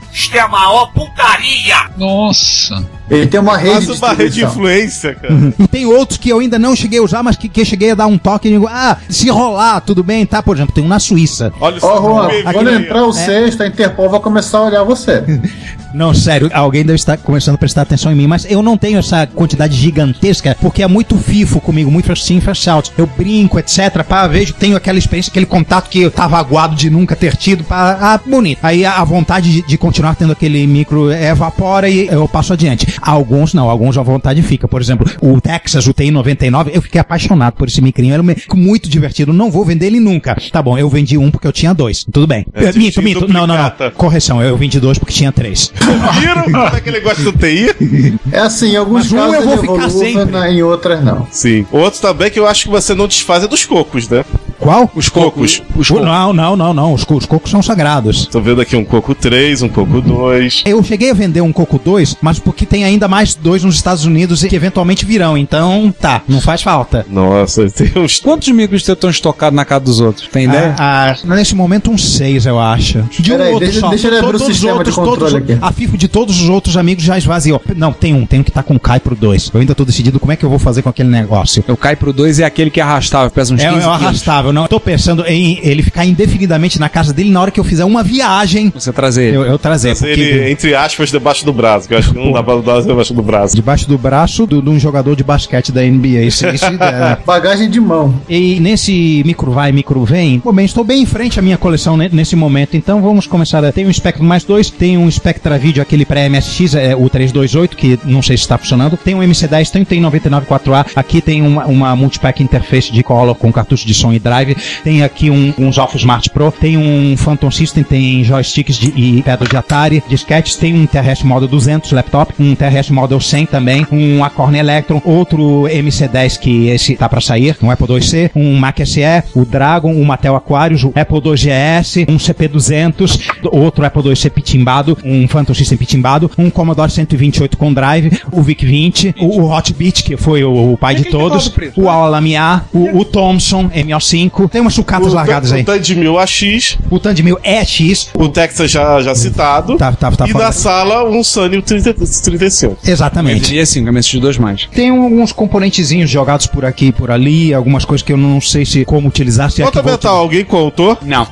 [1.96, 2.84] Nossa.
[3.08, 5.36] Ele tem uma rede de uma rede de influência, cara.
[5.60, 7.96] E tem outros que eu ainda não cheguei a usar, mas que, que cheguei a
[7.96, 10.42] dar um toque e digo, ah, se rolar, tudo bem, tá?
[10.42, 11.54] Por exemplo, tem um na Suíça.
[11.60, 15.24] Olha Ó, Juan, bem-vindo quando entrar o sexto, a Interpol vai começar a olhar você.
[15.94, 19.00] Não, sério, alguém deve estar começando a prestar atenção em mim, mas eu não tenho
[19.00, 22.92] essa quantidade gigantesca, porque é muito fifo comigo, muito in, first out.
[22.98, 26.90] Eu brinco, etc, pá, vejo, tenho aquela experiência, aquele contato que eu tava aguado de
[26.90, 28.60] nunca ter tido, pá, ah, bonito.
[28.62, 32.88] Aí a, vontade de, de continuar tendo aquele micro evapora e eu passo adiante.
[33.02, 34.68] Alguns não, alguns a vontade fica.
[34.68, 38.24] Por exemplo, o Texas, o TI-99, eu fiquei apaixonado por esse micrinho, era
[38.54, 40.36] muito divertido, não vou vender ele nunca.
[40.52, 42.06] Tá bom, eu vendi um porque eu tinha dois.
[42.12, 42.46] Tudo bem.
[42.54, 43.64] É, minto, minto, não, não, não.
[43.70, 43.92] duplicata.
[43.92, 45.72] Correção, eu vendi dois porque tinha três.
[46.20, 48.18] Viram como é que ele gosta do TI?
[48.32, 50.26] É assim, em alguns Mas um casos eu vou ele ficar sempre.
[50.32, 51.28] na- em outras não.
[51.32, 51.66] Sim.
[51.72, 54.24] Outro também que eu acho que você não desfaz é dos cocos, né?
[54.60, 54.92] Qual?
[54.94, 55.64] Os cocos.
[55.76, 56.06] Os cocos.
[56.06, 56.94] Não, não, não, não.
[56.94, 58.28] Os, co- os cocos são sagrados.
[58.28, 60.64] Tô vendo aqui um coco 3, um coco 2.
[60.66, 64.04] Eu cheguei a vender um Coco 2, mas porque tem ainda mais dois nos Estados
[64.06, 65.38] Unidos e que eventualmente virão.
[65.38, 67.06] Então, tá, não faz falta.
[67.10, 68.20] Nossa, tem uns.
[68.20, 70.28] Quantos micros você estão estocados na casa dos outros?
[70.28, 70.76] Tem ideia?
[70.78, 73.02] Ah, ah, nesse momento, uns seis, eu acho.
[73.18, 73.90] De um Peraí, outro deixa- só.
[73.90, 75.58] deixa ele abrir o Todos os sistema de outros, controle todos, aqui.
[75.70, 77.62] A FIFO de todos os outros amigos já esvaziou.
[77.76, 78.26] Não, tem um.
[78.26, 79.52] Tem um que tá com o Kai pro 2.
[79.54, 81.64] Eu ainda tô decidido como é que eu vou fazer com aquele negócio.
[81.68, 83.96] O Cai pro 2 é aquele que arrastava, pesa uns É, 15 é quilos.
[84.04, 84.52] arrastável.
[84.52, 87.86] Não, tô pensando em ele ficar indefinidamente na casa dele na hora que eu fizer
[87.86, 88.72] uma viagem.
[88.74, 89.38] Você trazer ele.
[89.38, 89.96] Eu, eu trazer.
[89.96, 92.82] Porque ele, entre aspas, debaixo do braço, que eu acho que não dá pra dar
[92.82, 93.56] debaixo do braço.
[93.56, 96.22] debaixo do braço do- de um jogador de basquete da NBA.
[96.24, 98.20] Isso, isso, é, Bagagem de mão.
[98.28, 101.96] E nesse micro vai, micro vem, bom, bem, estou bem em frente à minha coleção
[101.96, 103.64] ne- nesse momento, então vamos começar.
[103.64, 107.78] a- Tem um Spectrum mais dois, tem um Spectra Video, aquele pré-MSX, é, o 328,
[107.78, 111.42] que não sei se está funcionando, tem um MC10, tem, tem 99 4A, aqui tem
[111.42, 115.54] uma, uma multipack interface de color com cartucho de som e drive, tem aqui um,
[115.58, 120.04] uns Alpha Smart Pro, tem um Phantom System, tem joysticks de, e pedal de Atari,
[120.08, 125.02] disquetes, tem um TRS Model 200 laptop, um TRS Model 100 também, um Acorn Electron,
[125.04, 129.02] outro MC10 que esse tá para sair, um Apple IIc, um Mac SE,
[129.36, 133.20] o Dragon, o Mattel Aquarius, o Apple II GS, um CP200,
[133.52, 139.16] outro Apple IIc pitimbado, um Phantom System pitimbado, um Commodore 128 com drive, o VIC-20,
[139.20, 143.70] o, o Hotbit, que foi o, o pai de todos, o Alamiar, o, o Thompson
[143.70, 145.62] MO5, tem umas sucatas largadas aí.
[145.62, 149.78] O Tandy 1000 AX, O Tandemil EX, o Texas já, já citado.
[149.78, 150.46] Tá, tá, tá e fora.
[150.46, 152.78] na sala, um Sunny 30, 35.
[152.86, 153.56] exatamente.
[153.56, 154.68] E assim, MSX2 mais.
[154.74, 158.66] Tem alguns componentezinhos jogados por aqui e por ali, algumas coisas que eu não sei
[158.66, 160.98] se como utilizar, se é Nota vou mental, alguém contou?
[161.02, 161.28] Não.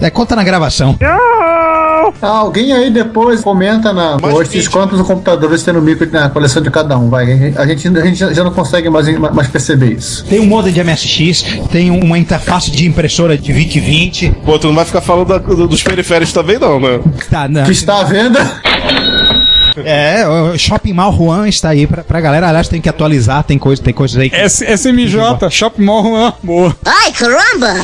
[0.00, 0.96] É, conta na gravação.
[1.00, 1.31] Ah,
[2.20, 4.70] alguém aí depois comenta na Mais 20.
[4.70, 7.08] quantos computadores tem no micro na coleção de cada um.
[7.08, 10.24] Vai, a gente, a gente já não consegue mais, mais perceber isso.
[10.26, 14.34] Tem um modem de MSX, tem uma interface de impressora de VIC-20.
[14.44, 17.00] Pô, tu não vai ficar falando da- do- dos periféricos também, não, né?
[17.30, 17.64] Tá, não.
[17.64, 18.40] Que está à venda.
[19.84, 22.48] É, o Shopping Mall Juan está aí pra, pra galera.
[22.48, 24.30] Aliás, tem que atualizar, tem, coisa, tem coisas aí.
[24.30, 26.32] que- S SMJ, Shop Mall Juan.
[26.42, 26.76] Boa.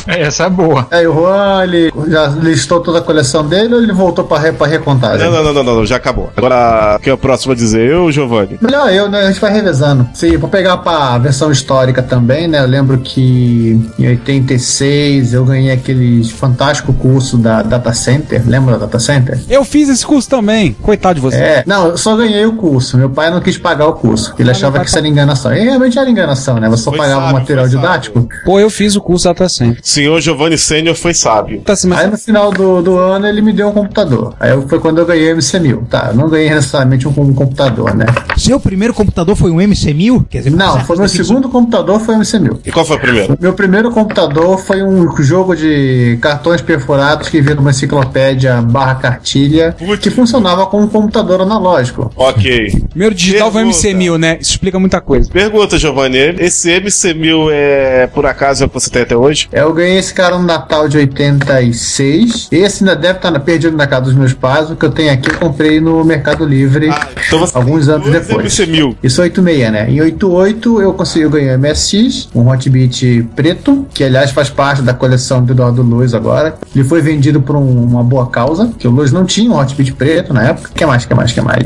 [0.07, 0.87] Essa é boa.
[0.91, 4.51] Aí o Juan, ele já listou toda a coleção dele ou ele voltou pra, re,
[4.51, 5.25] pra recontagem?
[5.29, 6.31] Não, não, não, não, não, já acabou.
[6.35, 7.89] Agora, quem é o próximo a dizer?
[7.89, 8.57] Eu, Giovanni?
[8.61, 9.21] Melhor eu, né?
[9.21, 10.07] A gente vai revezando.
[10.13, 12.59] Se for pegar pra versão histórica também, né?
[12.59, 18.41] Eu lembro que em 86 eu ganhei aquele fantástico curso da Data Center.
[18.45, 19.39] Lembra da Data Center?
[19.49, 20.73] Eu fiz esse curso também.
[20.81, 21.37] Coitado de você.
[21.37, 22.97] É, não, eu só ganhei o curso.
[22.97, 24.33] Meu pai não quis pagar o curso.
[24.37, 25.53] Ele achava que isso era enganação.
[25.53, 26.69] E realmente era enganação, né?
[26.69, 28.29] Você só Foi pagava o sábio, material foi didático.
[28.45, 29.79] Pô, eu fiz o curso Data Center.
[29.83, 31.61] Senhor Giovanni Sênior foi sábio.
[31.61, 31.99] Tá, mas...
[31.99, 34.35] Aí no final do, do ano ele me deu um computador.
[34.39, 35.87] Aí foi quando eu ganhei o MC1000.
[35.87, 38.05] Tá, eu não ganhei necessariamente um, um computador, né?
[38.37, 40.25] Seu primeiro computador foi um MC1000?
[40.29, 42.59] Quer dizer, Não, foi meu segundo computador foi o MC1000.
[42.65, 43.37] E qual foi o primeiro?
[43.39, 49.75] Meu primeiro computador foi um jogo de cartões perfurados que vinha numa enciclopédia barra cartilha
[49.77, 50.01] Putz.
[50.01, 51.68] que funcionava como um computador analógico.
[52.15, 52.71] Ok.
[52.89, 53.87] Primeiro digital foi Pergunta.
[53.87, 54.37] MC1000, né?
[54.39, 55.29] Isso explica muita coisa.
[55.31, 56.17] Pergunta, Giovanni.
[56.39, 59.47] Esse MC1000 é, por acaso, é o que você tem até hoje?
[59.51, 62.47] Eu ganhei esse cara no Natal de 86.
[62.51, 64.69] Esse ainda deve estar na- perdido na casa dos meus pais.
[64.69, 66.89] O que eu tenho aqui eu comprei no Mercado Livre
[67.27, 68.53] Então você alguns anos depois.
[68.53, 68.95] MC1000.
[69.03, 69.89] Isso é 86, né?
[69.89, 74.93] Em 88 eu consegui ganhei um MSX, um Hotbit preto, que aliás faz parte da
[74.93, 76.55] coleção do Eduardo Luz agora.
[76.75, 79.93] Ele foi vendido por um- uma boa causa, que o Luz não tinha um Hotbit
[79.93, 80.69] preto na época.
[80.73, 81.58] que mais, que mais, que mais?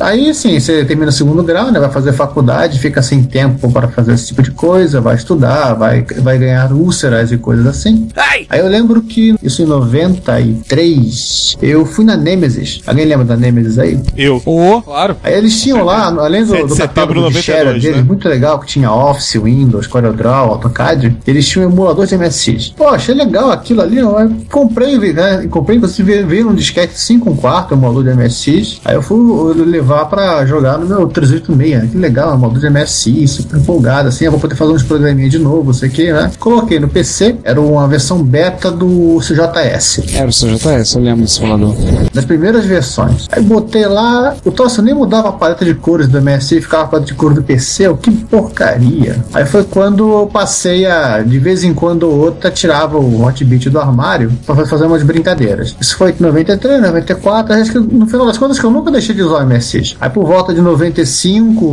[0.00, 1.80] Aí sim, você termina o segundo grau, né?
[1.80, 6.04] Vai fazer faculdade, fica sem tempo para fazer esse tipo de coisa, vai estudar, vai,
[6.18, 8.08] vai ganhar úlceras e coisas assim.
[8.48, 12.80] Aí eu lembro que isso em 93, eu fui na Nemesis.
[12.86, 13.98] Alguém lembra da Nemesis aí?
[14.16, 14.42] Eu.
[14.44, 15.16] Ô, claro.
[15.22, 18.02] Aí eles tinham lá, além do, 7 de do catálogo de 92, deles, né?
[18.02, 22.68] muito legal, que tinha Office, Windows, CorelDRAW, AutoCAD, eles tinham um emulador de MSX.
[22.76, 24.14] Pô, achei legal aquilo ali, eu
[24.50, 25.46] comprei, né?
[25.50, 28.80] Comprei, inclusive veio um disquete 5 um quarto, emulador de MSX.
[28.84, 29.18] Aí eu fui
[29.52, 31.88] levar pra jogar no meu 386, né?
[31.90, 35.38] que legal, emulador de MSX, super empolgado, assim, eu vou poder fazer uns programinhas de
[35.38, 36.30] novo, não sei o que, né?
[36.38, 41.40] Coloquei no PC, era uma versão beta do CJS Era o CJS, eu lembro desse
[41.40, 41.74] falador.
[42.12, 43.26] das primeiras versões.
[43.30, 46.86] Aí botei lá, o troço nem mudava a paleta de cores do MSI, ficava a
[46.86, 49.22] paleta de cor do PC, que porcaria.
[49.32, 53.70] Aí foi quando eu passei a, de vez em quando ou outra, tirava o Hotbit
[53.70, 55.76] do armário pra fazer umas brincadeiras.
[55.80, 59.14] Isso foi em 93, 94, acho que no final das contas que eu nunca deixei
[59.14, 59.96] de usar o MSX.
[60.00, 61.64] Aí por volta de 95,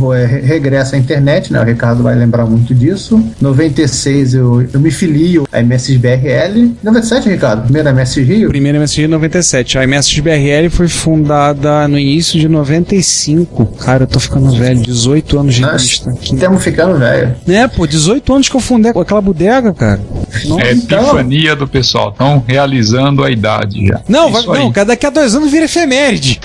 [0.00, 1.60] o- é, re- regressa à internet, né?
[1.60, 3.22] O Ricardo vai lembrar muito disso.
[3.40, 6.72] 96 eu, eu me filio a MSX BRL.
[6.82, 7.62] 97, Ricardo?
[7.64, 8.48] Primeiro MSX Rio?
[8.48, 9.78] Primeira MSX em 97.
[9.78, 13.66] A MSX BRL foi fundada no início de 95.
[13.78, 14.80] Cara, eu tô ficando velho.
[14.80, 16.12] 18 anos de vista.
[16.22, 17.34] Estamos ficando velho.
[17.48, 20.00] É, pô, 18 anos que eu fundei aquela bodega, cara.
[20.46, 22.10] Não, É a Então- epifania do pessoal.
[22.10, 24.00] Estão realizando a idade já.
[24.08, 24.58] não, vai, Isso aí.
[24.58, 26.40] não, cara, daqui a dois anos vira efeméride.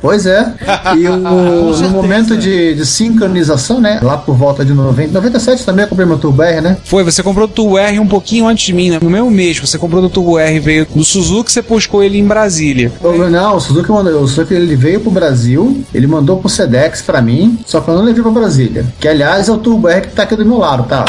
[0.00, 0.52] Pois é.
[0.96, 1.16] E o,
[1.80, 4.00] no momento de, de sincronização, né?
[4.02, 6.76] Lá por volta de 90, 97 também eu comprei meu Turbo R, né?
[6.84, 8.98] Foi, você comprou o Turbo R um pouquinho antes de mim, né?
[9.02, 12.24] No mesmo mês você comprou o Turbo R, veio do Suzuki, você buscou ele em
[12.26, 12.92] Brasília.
[13.02, 17.02] Eu- Não, o Suzuki mandou, o Suzuki ele veio pro Brasil, ele mandou pro Sedex
[17.02, 18.84] pra mim, só que eu não levei pra Brasília.
[19.00, 21.04] Que aliás é o Turbo R que tá aqui do meu lado, tá?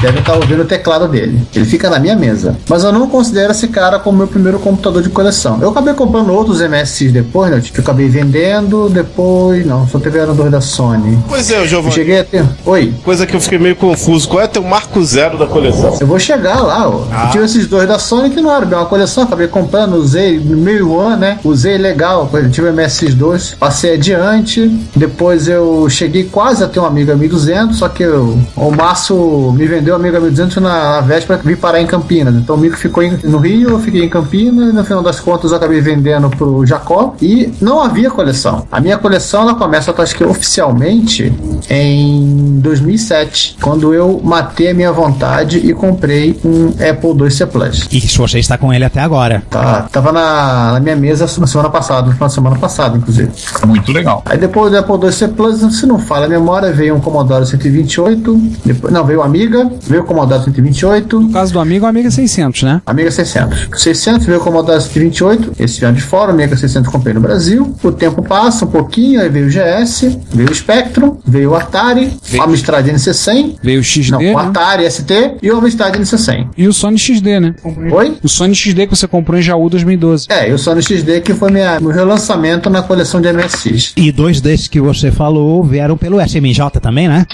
[0.00, 1.40] Deve estar ouvindo o teclado dele.
[1.54, 2.56] Ele fica na minha mesa.
[2.68, 5.58] Mas eu não considero esse cara como meu primeiro computador de coleção.
[5.60, 7.62] Eu acabei comprando outros MSX depois, né?
[7.74, 9.64] Eu acabei vendendo, depois.
[9.66, 11.18] Não, só teve dois da Sony.
[11.28, 11.94] Pois é, Eu Giovanni.
[11.94, 12.44] cheguei a ter.
[12.64, 12.92] Oi.
[13.04, 14.28] Coisa que eu fiquei meio confuso.
[14.28, 15.96] Qual é teu marco zero da coleção?
[16.00, 17.04] Eu vou chegar lá, ó.
[17.26, 20.56] Eu tive esses dois da Sony que não era uma coleção, acabei comprando, usei no
[20.56, 21.38] meio ano, né?
[21.44, 24.68] Usei legal, eu tive o MSX2, passei adiante.
[24.94, 29.66] Depois eu cheguei quase a ter um Amiga 1200, só que eu- o Márcio me
[29.66, 32.34] vendeu o Amiga 1200 na, na véspera que vim parar em Campinas.
[32.34, 35.20] Então o Mico ficou em- no Rio, eu fiquei em Campinas, e no final das
[35.20, 38.66] contas eu acabei vendendo pro Jacó e não havia coleção.
[38.70, 41.32] A minha coleção ela começa, acho que oficialmente,
[41.70, 47.88] em 2007, quando eu matei a minha vontade e comprei um Apple II-C Plus.
[47.90, 49.42] E se você está com ele até agora.
[49.50, 53.30] Tá, tava na, na minha mesa na semana passada, no final de semana passada, inclusive.
[53.66, 54.22] Muito legal.
[54.24, 58.36] Aí depois do Apple II-C Plus, se não fala a memória, veio um Commodore 128,
[58.64, 62.08] depois, não, veio o Amiga, veio o Commodore 128, No caso do amigo, o amigo
[62.08, 62.82] é 600, né?
[62.86, 63.68] Amiga 600.
[63.74, 67.74] 600 veio o Commodore 128, esse ano de fora, o Amiga 600 comprei no Brasil.
[67.82, 72.12] O tempo passa um pouquinho, aí veio o GS, veio o Spectrum, veio o Atari,
[72.36, 74.34] o Amstrad NC100, Veio o XD, não, o né?
[74.34, 76.48] Atari ST e o Amstrad NC100.
[76.56, 77.54] E o Sony XD, né?
[77.92, 78.16] Oi?
[78.22, 80.26] O Sony XD que você comprou em Jaú 2012.
[80.28, 83.92] É, e o Sony XD que foi minha, meu relançamento na coleção de MSX.
[83.96, 87.26] E dois desses que você falou vieram pelo SMJ também, né?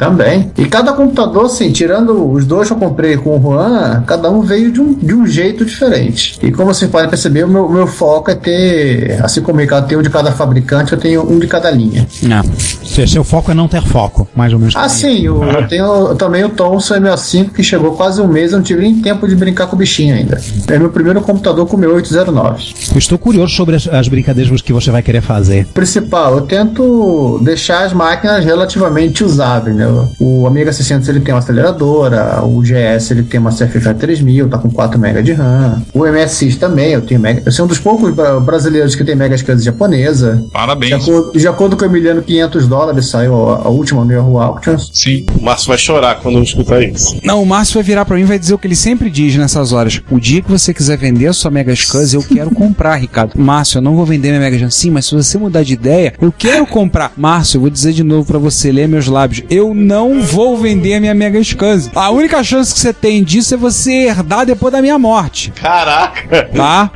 [0.00, 0.50] Também.
[0.56, 4.40] E cada computador, assim, tirando os dois que eu comprei com o Juan, cada um
[4.40, 6.38] veio de um, de um jeito diferente.
[6.42, 9.86] E como vocês podem perceber, o meu, meu foco é ter, assim como o Ricardo
[9.86, 12.08] tem um de cada fabricante, eu tenho um de cada linha.
[12.22, 12.42] Não.
[12.82, 14.74] Seu, seu foco é não ter foco, mais ou menos.
[14.74, 18.58] Ah, sim, eu, eu tenho também o Thomson M65 que chegou quase um mês, eu
[18.58, 20.40] não tive nem tempo de brincar com o bichinho ainda.
[20.66, 22.72] É meu primeiro computador com o meu 809.
[22.92, 25.66] Eu estou curioso sobre as, as brincadeiras que você vai querer fazer.
[25.74, 29.89] principal, eu tento deixar as máquinas relativamente usáveis, né?
[30.18, 34.58] O Amiga 600 ele tem uma aceleradora, o GS ele tem uma CFF 3000, tá
[34.58, 35.82] com 4 MB de RAM.
[35.92, 39.14] O MSX também, eu tenho mega, eu sou um dos poucos bra- brasileiros que tem
[39.16, 40.36] mega SCSI japonesa.
[40.36, 40.92] De Parabéns.
[41.08, 44.90] acordo, de acordo com o Emiliano, 500 dólares saiu a, a última no Yahoo Auctions.
[44.92, 45.24] Sim.
[45.38, 47.18] O Márcio vai chorar quando escutar isso.
[47.24, 49.36] Não, o Márcio vai virar pra mim e vai dizer o que ele sempre diz
[49.36, 50.00] nessas horas.
[50.10, 53.32] O dia que você quiser vender a sua Mega Scans, eu quero comprar, Ricardo.
[53.36, 54.74] Márcio, eu não vou vender minha Mega Scans.
[54.74, 57.12] Sim, mas se você mudar de ideia, eu quero comprar.
[57.16, 59.42] Márcio, eu vou dizer de novo pra você, ler meus lábios.
[59.50, 61.90] Eu não vou vender a minha Mega Scans.
[61.94, 66.48] A única chance que você tem disso é você herdar depois da minha morte, Caraca!
[66.54, 66.90] tá?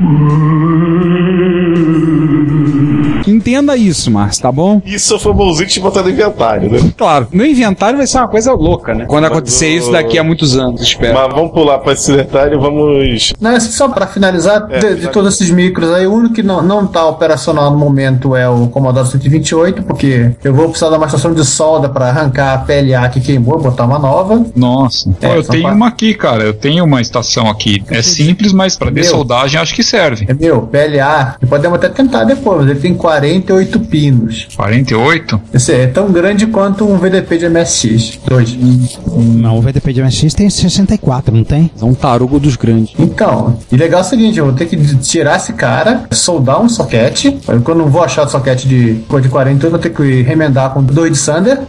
[3.27, 4.81] Entenda isso, Márcio, tá bom?
[4.85, 6.79] Isso foi bonzinho te botar no inventário, né?
[6.97, 9.05] Claro, meu inventário vai ser uma coisa louca, né?
[9.07, 11.15] Quando acontecer o- isso daqui a muitos anos, espero.
[11.15, 13.33] Mas vamos pular para esse detalhe, vamos.
[13.41, 16.63] Não, assim, só para finalizar, de, de todos esses micros aí, o único que não,
[16.63, 21.07] não tá operacional no momento é o Commodore 128, porque eu vou precisar de uma
[21.07, 24.45] estação de solda para arrancar a PLA que queimou, botar uma nova.
[24.55, 25.11] Nossa.
[25.21, 26.43] É, Pô, eu tenho pra- uma aqui, cara.
[26.45, 27.83] Eu tenho uma estação aqui.
[27.91, 30.27] É simples, mas pra dessoldagem acho que serve.
[30.29, 34.49] É meu, PLA, e podemos até tentar depois, mas ele tem 48 pinos.
[34.57, 35.41] 48?
[35.53, 38.19] Esse é tão grande quanto um VDP de MSX.
[38.27, 38.57] Dois.
[38.57, 41.71] Não, o VDP de MSX tem 64, não tem?
[41.81, 42.95] É um tarugo dos grandes.
[42.99, 46.69] Então, e legal é o seguinte, eu vou ter que tirar esse cara, soldar um
[46.69, 47.39] soquete.
[47.47, 50.23] Quando eu não vou achar o soquete de cor de 48, eu vou ter que
[50.23, 51.61] remendar com dois de Sander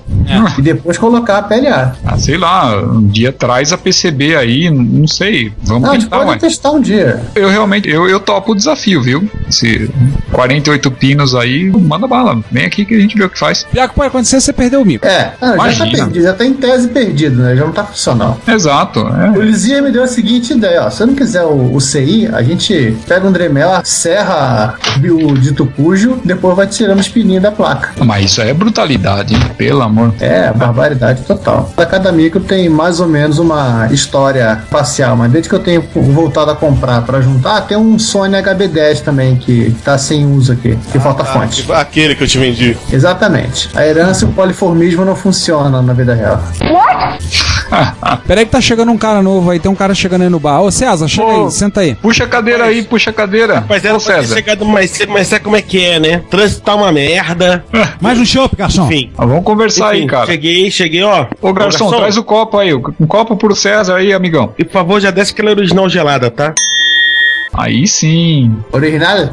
[0.58, 1.96] e depois colocar a PLA.
[2.04, 5.52] Ah, sei lá, um dia traz a PCB aí, não sei.
[5.64, 6.38] Vamos Não, a gente tentar, pode ué.
[6.38, 7.22] testar um dia.
[7.36, 9.30] Eu realmente, eu, eu topo o desafio, viu?
[9.50, 9.90] Se
[10.32, 12.40] 48 pinos aí, manda bala.
[12.52, 13.64] Vem aqui que a gente vê o que faz.
[13.72, 15.06] Pior que pode acontecer, você perdeu o mico.
[15.06, 17.56] É, ah, já tá perdido, já tá em tese perdido, né?
[17.56, 18.40] Já não tá funcional.
[18.48, 19.02] Exato.
[19.04, 19.46] O É.
[19.46, 20.90] Lizia me deu a seguinte ideia, ó.
[20.90, 25.66] Se eu não quiser o, o CI, a gente pega um Dremel, serra o dito
[25.66, 27.92] cujo, depois vai tirando os pininhos da placa.
[28.04, 29.42] Mas isso aí é brutalidade, hein?
[29.58, 30.14] Pelo amor.
[30.20, 31.72] É, barbaridade total.
[31.90, 36.52] Cada micro tem mais ou menos uma história facial, mas desde que eu tenho voltado
[36.52, 41.00] a comprar pra juntar, tem um Sony HB10 também que tá sem uso aqui, que
[41.00, 41.66] falta fonte.
[41.72, 42.78] Aquele que eu te vendi.
[42.92, 43.70] Exatamente.
[43.76, 46.42] A herança e o poliformismo não funcionam na vida real.
[48.28, 50.40] Pera aí que tá chegando um cara novo aí, tem um cara chegando aí no
[50.40, 50.62] bar.
[50.62, 51.46] Ô César, chega Ô.
[51.46, 51.96] aí, senta aí.
[51.96, 53.66] Puxa a cadeira aí, puxa a cadeira.
[53.68, 54.36] Mas era Ô, ter César.
[54.36, 56.22] chegado mais cedo, mas sabe como é que é, né?
[56.30, 57.64] Trânsito tá uma merda.
[58.00, 58.86] Mais um chopp, garçom.
[58.86, 59.12] Enfim.
[59.18, 60.26] Ah, vamos conversar aí, Enfim, cara.
[60.28, 61.26] Cheguei, cheguei, ó.
[61.42, 62.74] Ô, garçom, traz o copo aí.
[62.74, 64.54] Um copo pro César aí, amigão.
[64.58, 66.54] E por favor, já desce aquela original gelada, tá?
[67.58, 68.52] Aí sim.
[68.72, 69.30] Original?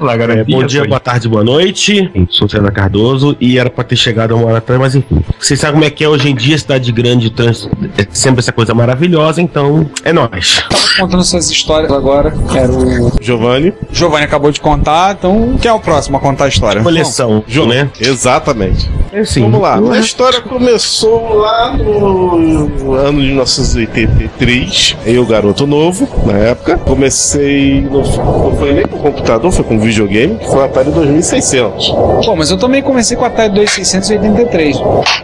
[0.00, 0.88] Lá, É, garantia, bom dia, foi.
[0.88, 2.08] boa tarde, boa noite.
[2.30, 5.18] Sou César Cardoso e era pra ter chegado uma hora atrás, mas enfim.
[5.38, 8.52] Vocês sabem como é que é hoje em dia, cidade grande, trânsito, é sempre essa
[8.52, 10.62] coisa maravilhosa, então é nóis.
[10.70, 12.32] Tava contando suas histórias agora.
[12.54, 13.72] Era o Giovanni.
[13.90, 16.80] Giovanni acabou de contar, então quem é o próximo a contar a história?
[16.80, 17.90] Coleção, né?
[18.00, 18.88] Exatamente.
[19.12, 19.40] É assim.
[19.42, 19.80] Vamos lá.
[19.94, 24.96] A história começou lá no ano de 1983.
[25.04, 26.78] Eu, garoto novo, na época.
[26.78, 27.80] Comecei.
[27.82, 31.88] No, não foi nem com computador, foi com videogame, que foi o Atari 2600.
[32.24, 34.76] Pô, mas eu também comecei com a Atari 2683.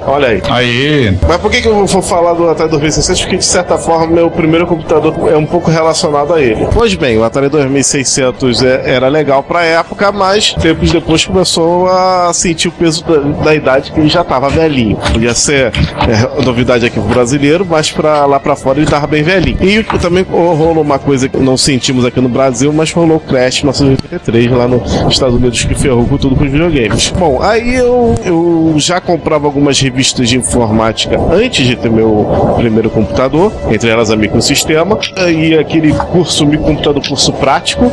[0.06, 0.42] Olha aí.
[0.50, 1.18] Aí.
[1.26, 3.22] Mas por que, que eu vou falar do Atari 2600?
[3.22, 6.66] Porque, de certa forma, meu primeiro computador é um pouco relacionado a ele.
[6.72, 12.30] Pois bem, o Atari 2600 é- era legal pra época, mas tempos depois começou a
[12.32, 14.96] sentir o peso da, da idade que ele já tava velhinho.
[15.12, 15.72] Podia ser
[16.08, 19.56] é, novidade aqui pro brasileiro, mas pra lá pra fora ele tava bem velhinho.
[19.60, 23.62] E também rolou uma coisa que não sentimos aqui no Brasil, mas rolou o Crash
[23.62, 27.10] 1983 lá nos Estados Unidos que ferrou com tudo com os videogames.
[27.10, 32.90] Bom, aí eu, eu já comprava algumas revistas de informática antes de ter meu primeiro
[32.90, 37.84] computador, entre elas a Microsistema, e aquele curso Microcomputador Curso Prático,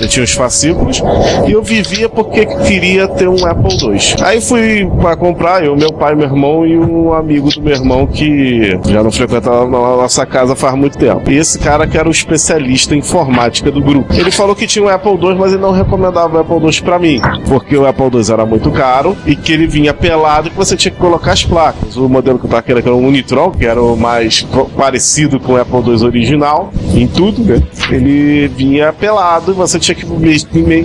[0.00, 1.02] eu tinha os fascículos,
[1.46, 3.98] e eu vivia porque queria ter um Apple II.
[4.22, 8.06] Aí fui para comprar, eu, meu pai, meu irmão e um amigo do meu irmão
[8.06, 11.25] que já não frequenta a nossa casa faz muito tempo.
[11.26, 14.12] E esse cara que era o especialista em informática do grupo.
[14.12, 16.98] Ele falou que tinha um Apple II, mas ele não recomendava o Apple II para
[16.98, 20.56] mim, porque o Apple II era muito caro e que ele vinha pelado e que
[20.56, 21.96] você tinha que colocar as placas.
[21.96, 25.38] O modelo que eu tava querendo, que era o Unitron, que era o mais parecido
[25.38, 27.62] com o Apple II original, em tudo, né?
[27.90, 30.04] Ele vinha pelado e você tinha que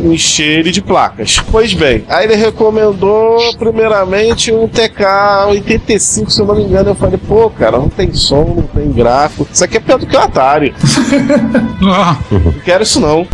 [0.05, 1.39] encher ele de placas.
[1.51, 6.89] Pois bem, aí ele recomendou primeiramente um TK 85, se eu não me engano.
[6.89, 9.47] Eu falei, pô, cara, não tem som, não tem gráfico.
[9.51, 10.73] Isso aqui é pior do que o Atari.
[11.83, 13.27] Ah, Não quero isso não.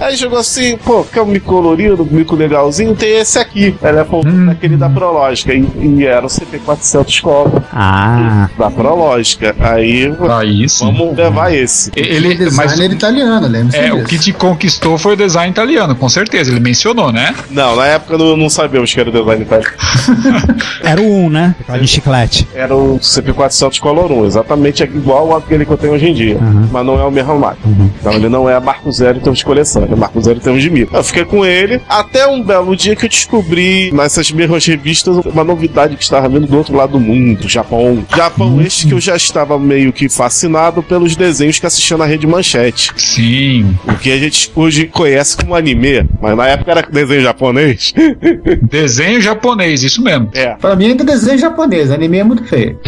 [0.00, 2.94] Aí jogou assim, pô, quer um mico colorido, um mico legalzinho?
[2.94, 3.74] Tem esse aqui.
[3.82, 4.50] Ele é hum.
[4.50, 5.54] aquele da Prológica.
[5.54, 8.48] E, e era o CP400 Cobra Ah.
[8.58, 9.54] da Prológica.
[9.60, 10.06] Aí
[10.38, 10.84] aí sim.
[10.84, 11.90] vamos levar esse.
[11.96, 16.08] Ele, mas Designer italiano, lembra-se é, o que te conquistou foi o design italiano, com
[16.08, 16.50] certeza.
[16.50, 17.34] Ele mencionou, né?
[17.50, 19.76] Não, na época não, não sabíamos que era o design italiano.
[20.82, 21.54] Era o 1, né?
[21.80, 22.46] De chiclete.
[22.54, 26.38] Era o CP400 Color 1, exatamente igual àquele que eu tenho hoje em dia.
[26.70, 27.90] Mas não é o mesmo máquina.
[27.98, 30.42] Então ele não é a Marco Zero em termos de coleção, é Marco Zero em
[30.42, 30.96] termos de micro.
[30.96, 35.44] Eu fiquei com ele até um belo dia que eu descobri nessas mesmas revistas uma
[35.44, 38.04] novidade que estava vindo do outro lado do mundo, Japão.
[38.14, 42.26] Japão este que eu já estava meio que fascinado pelos desenhos que assistia na Rede
[42.26, 42.92] Manchete.
[42.96, 43.76] Sim.
[43.84, 47.94] O que a gente hoje conhece como anime, mas na época era desenho japonês.
[48.62, 50.30] Desenho japonês, isso mesmo.
[50.34, 50.54] É.
[50.54, 52.78] Pra mim ainda desenho japonês, anime é muito feio.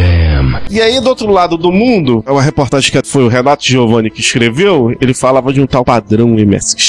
[0.71, 4.11] E aí, do outro lado do mundo, é uma reportagem que foi o Renato Giovanni
[4.11, 6.88] que escreveu, ele falava de um tal padrão MSX.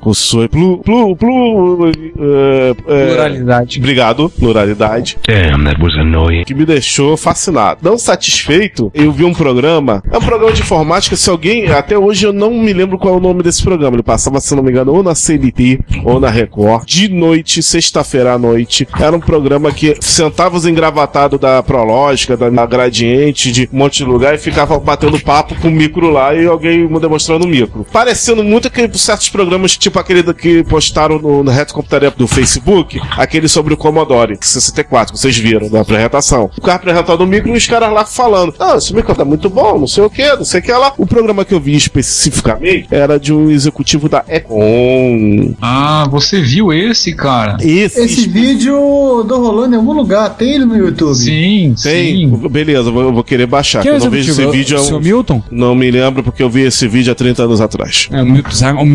[0.00, 3.78] Possui plu, plu, plu, eh, eh, Pluralidade.
[3.78, 5.18] Obrigado, pluralidade.
[5.26, 6.44] Damn, that was annoying.
[6.44, 7.80] Que me deixou fascinado.
[7.82, 10.02] Não satisfeito, eu vi um programa.
[10.10, 11.16] É um programa de informática.
[11.16, 11.70] Se alguém.
[11.70, 13.96] Até hoje eu não me lembro qual é o nome desse programa.
[13.96, 16.86] Ele passava, se não me engano, ou na CNT ou na Record.
[16.86, 18.86] De noite, sexta-feira à noite.
[18.98, 23.98] Era um programa que sentava os engravatados da Prológica, da, da Gradiente, de um monte
[23.98, 27.86] de lugar e ficava batendo papo com o micro lá e alguém demonstrando o micro.
[27.92, 32.26] Parecendo muito que certos programas, tipo aquele do- que postaram no, no Reto Computaria do
[32.26, 36.50] Facebook, aquele sobre o Commodore 64, que vocês viram na apresentação.
[36.56, 39.48] O cara apresentando o micro e os caras lá falando: Ah, esse micro tá muito
[39.50, 40.92] bom, não sei o que, não sei o que lá.
[40.98, 45.54] O programa que eu vi especificamente era de um executivo da Econ.
[45.60, 47.56] Ah, você viu esse, cara?
[47.60, 51.14] Esse, Esse vídeo eu tô rolando em algum lugar, tem ele no YouTube.
[51.16, 52.28] Sim, tem.
[52.28, 52.48] sim.
[52.50, 53.84] Beleza, eu vou, eu vou querer baixar.
[53.86, 54.76] É eu o não vejo esse vídeo.
[54.76, 55.42] O há um- seu Milton?
[55.50, 58.08] Não me lembro porque eu vi esse vídeo há 30 anos atrás.
[58.12, 58.50] É, o Milton,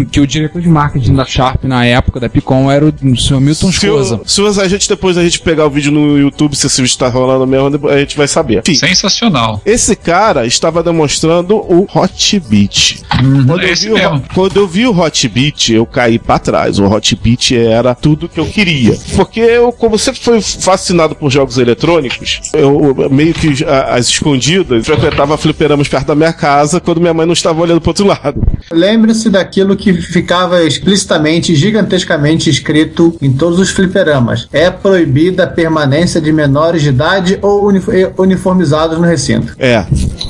[0.10, 3.40] que o diretor de marketing da Sharp na época da Picom era o, o senhor
[3.40, 6.68] Milton Se, eu- se a gente depois a gente pegar o vídeo no YouTube, se
[6.68, 8.60] esse vídeo tá rolando mesmo, a gente vai saber.
[8.60, 9.62] Enfim, Sensacional.
[9.66, 13.02] esse cara estava demonstrando o Hot Beat.
[13.46, 16.80] Quando, eu esse vi o, quando eu vi o Hot Beat, eu caí pra trás.
[16.80, 18.98] O Hot Beat era tudo que eu queria.
[19.16, 24.08] Porque eu, como sempre fui fascinado por jogos eletrônicos, eu eu meio que a- as
[24.08, 28.06] escondidas frequentava fliperamas perto da minha casa quando minha mãe não estava olhando pro outro
[28.06, 28.42] lado.
[28.72, 34.48] Lembre-se daquilo que ficava explicitamente, gigantescamente escrito em todos os fliperamas.
[34.52, 37.82] É proibida a permanência de menores de idade ou uni-
[38.18, 39.56] uniformizados no recinto.
[39.58, 39.86] É,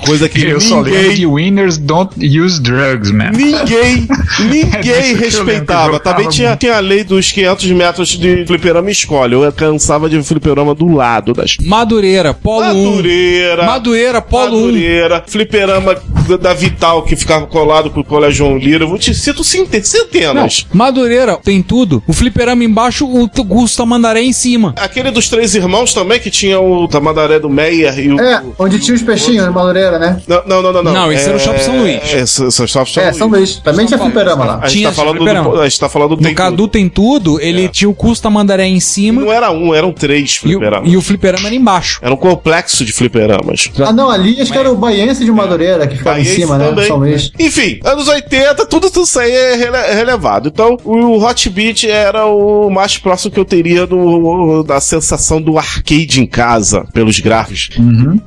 [0.05, 3.31] coisa que Eu só lembro ninguém de Winners Don't Use Drugs, man.
[3.31, 4.07] Ninguém,
[4.39, 5.99] ninguém É que lembro que respeitava.
[5.99, 9.33] Também tinha, tinha a lei dos 500 metros de fliperama escolhe.
[9.33, 11.57] Eu cansava de fliperama do lado das.
[11.61, 12.85] Madureira, Polo 1.
[12.91, 13.65] Madureira.
[13.65, 14.61] Madureira, Polo 1.
[14.65, 15.23] Madureira.
[15.25, 15.95] Fliperama
[16.27, 18.83] da, da Vital que ficava colado com o Colégio João Lira.
[18.83, 20.65] Eu vou te cito cente- Não, centenas.
[20.73, 22.03] Madureira tem tudo.
[22.07, 24.73] O fliperama embaixo, o Gusto Tamandaré em cima.
[24.77, 28.19] Aquele dos três irmãos também, que tinha o Tamandaré do Meyer e o.
[28.19, 30.21] É, onde tinha os peixinhos, na Madureira, né?
[30.27, 30.83] Não, não, não, não.
[30.83, 32.01] Não, Não, esse era o Shopping São Luís.
[32.13, 33.17] É, esse, esse é o Shopping São É, Luís.
[33.17, 33.55] São Luís.
[33.57, 34.59] Também tinha fliperama lá.
[34.61, 35.49] A gente, Tinha tá falando fliperama.
[35.51, 36.67] do, a gente tá falando do No Cadu Tudo.
[36.69, 40.37] tem tudo, ele tinha o Custo Tamandaré em cima Não era um, eram três e
[40.37, 40.91] o, fliperamas.
[40.91, 41.99] e o fliperama era embaixo.
[42.01, 43.69] Era um complexo de fliperamas.
[43.79, 46.67] Ah, não, ali acho que era o Baiense de Madureira, que ficava em cima, né?
[46.69, 46.87] também.
[46.87, 47.31] São Luís.
[47.39, 50.49] Enfim, anos 80, tudo, tudo isso aí é rele- relevado.
[50.49, 55.57] Então, o Hot Beat era o mais próximo que eu teria do, da sensação do
[55.57, 57.69] arcade em casa, pelos gráficos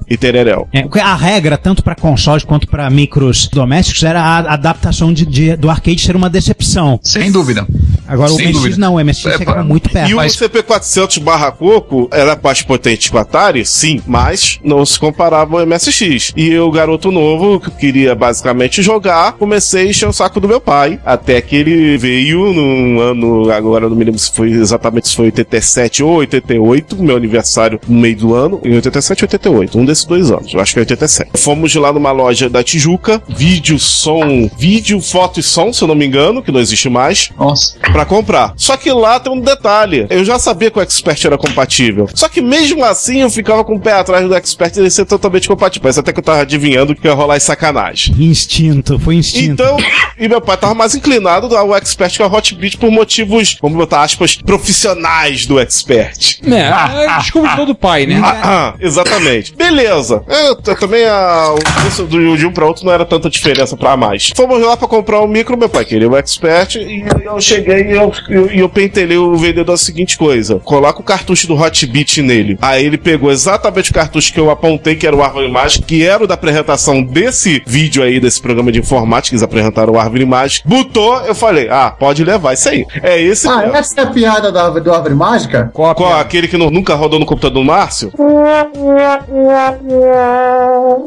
[0.09, 0.67] e tereréu.
[0.73, 5.57] É, a regra, tanto para consoles quanto para micros domésticos, era a adaptação de, de-
[5.57, 6.99] do arcade ser uma decepção.
[7.03, 7.67] Sem dúvida.
[8.07, 8.77] Agora Sem o MSX dúvida.
[8.79, 10.11] não, o MSX É, chegava muito perto.
[10.11, 13.65] E o mas- CP400 barra Coco era mais potente que o Atari?
[13.67, 16.33] Sim, mas não se comparava ao MSX.
[16.37, 20.61] E eu, garoto novo, que queria basicamente jogar, comecei a encher o saco do meu
[20.69, 21.01] pai.
[21.03, 25.17] Até que ele veio num ano, agora eu não me lembro se foi exatamente se
[25.17, 29.85] foi 87 ou 88, meu aniversário no meio do ano, em 87 ou 88, um
[29.87, 31.31] desses dois anos, eu acho que é 87.
[31.39, 35.95] Fomos lá numa loja da Tijuca, vídeo, som, vídeo, foto e som, se eu não
[35.95, 37.79] me engano, que não existe mais, Nossa.
[37.91, 38.53] Pra comprar.
[38.57, 40.07] Só que lá tem um detalhe.
[40.11, 42.07] Eu já sabia que o Expert era compatível.
[42.15, 45.07] Só que mesmo assim eu ficava com o pé atrás do Expert e ele ser
[45.07, 45.83] totalmente compatível.
[45.83, 48.15] Parece até que eu tava adivinhando que ia rolar em sacanagem.
[48.19, 49.63] Instinto, foi instinto.
[49.63, 49.77] Então,
[50.19, 53.77] e meu pai tava mais inclinado ao Expert que ao Hot Beat por motivos, vamos
[53.77, 56.39] botar aspas, profissionais do Expert.
[56.43, 58.19] É, é desculpa de todo pai, né?
[58.25, 59.55] Ah, ah, exatamente.
[59.55, 60.23] Beleza.
[60.27, 63.77] Eu, t- também a, o preço do, de um pra outro não era tanta diferença
[63.77, 64.31] pra mais.
[64.35, 67.93] Fomos lá pra comprar o micro, meu pai queria o Expert, e eu cheguei e
[67.93, 72.19] eu, eu, eu pentelei o vendedor a seguinte coisa: coloca o cartucho do Hot Beat
[72.19, 72.57] nele.
[72.63, 76.03] Aí ele pegou exatamente o cartucho que eu apontei, que era o Árvore Mágica, que
[76.05, 80.25] era o da apresentação desse vídeo aí, desse programa de informática, eles apresentaram o Árvore
[80.39, 80.69] Mágica.
[80.69, 82.87] Botou, eu falei, ah, pode levar isso aí.
[83.03, 83.77] É esse Ah, mesmo.
[83.77, 85.71] essa é a piada da, do Árvore Mágica?
[85.73, 88.13] Qual Qual, aquele que nu- nunca rodou no computador do Márcio?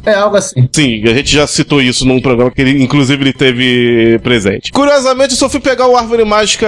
[0.05, 0.67] É algo assim.
[0.71, 4.71] Sim, a gente já citou isso num programa que ele, inclusive, ele teve presente.
[4.71, 6.67] Curiosamente, eu só fui pegar o Árvore Mágica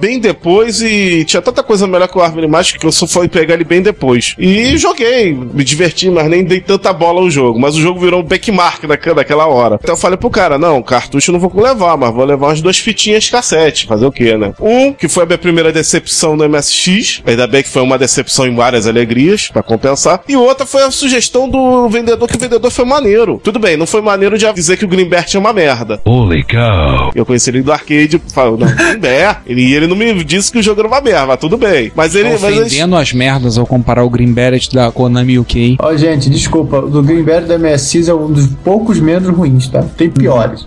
[0.00, 3.28] bem depois e tinha tanta coisa melhor que o Árvore Mágica que eu só fui
[3.28, 4.34] pegar ele bem depois.
[4.38, 7.58] E joguei, me diverti, mas nem dei tanta bola ao jogo.
[7.58, 9.78] Mas o jogo virou um backmark daquela, daquela hora.
[9.82, 12.60] Então eu falei pro cara, não, cartucho eu não vou levar, mas vou levar umas
[12.60, 13.86] duas fitinhas cassete.
[13.86, 14.52] Fazer o quê, né?
[14.60, 17.22] Um, que foi a minha primeira decepção no MSX.
[17.26, 20.20] Ainda bem que foi uma decepção em várias alegrias, pra compensar.
[20.28, 23.40] E outra foi a sugestão do vendedor, que o vendedor foi maneiro.
[23.42, 26.00] Tudo bem, não foi maneiro de dizer que o Greenbert é uma merda.
[26.04, 27.10] Holy cow.
[27.14, 29.38] Eu conheci ele do arcade, falou, não, Greenbert.
[29.46, 31.90] Ele, e ele não me disse que o jogo era uma merda, mas tudo bem.
[31.94, 32.30] Mas ele.
[32.30, 35.76] Tá mas ele- ofendendo as merdas ao comparar o Green Beret da Konami UK.
[35.80, 39.82] Ó, gente, desculpa, o do Greenberg do MSX é um dos poucos menos ruins, tá?
[39.96, 40.64] Tem piores.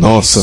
[0.00, 0.40] Nossa.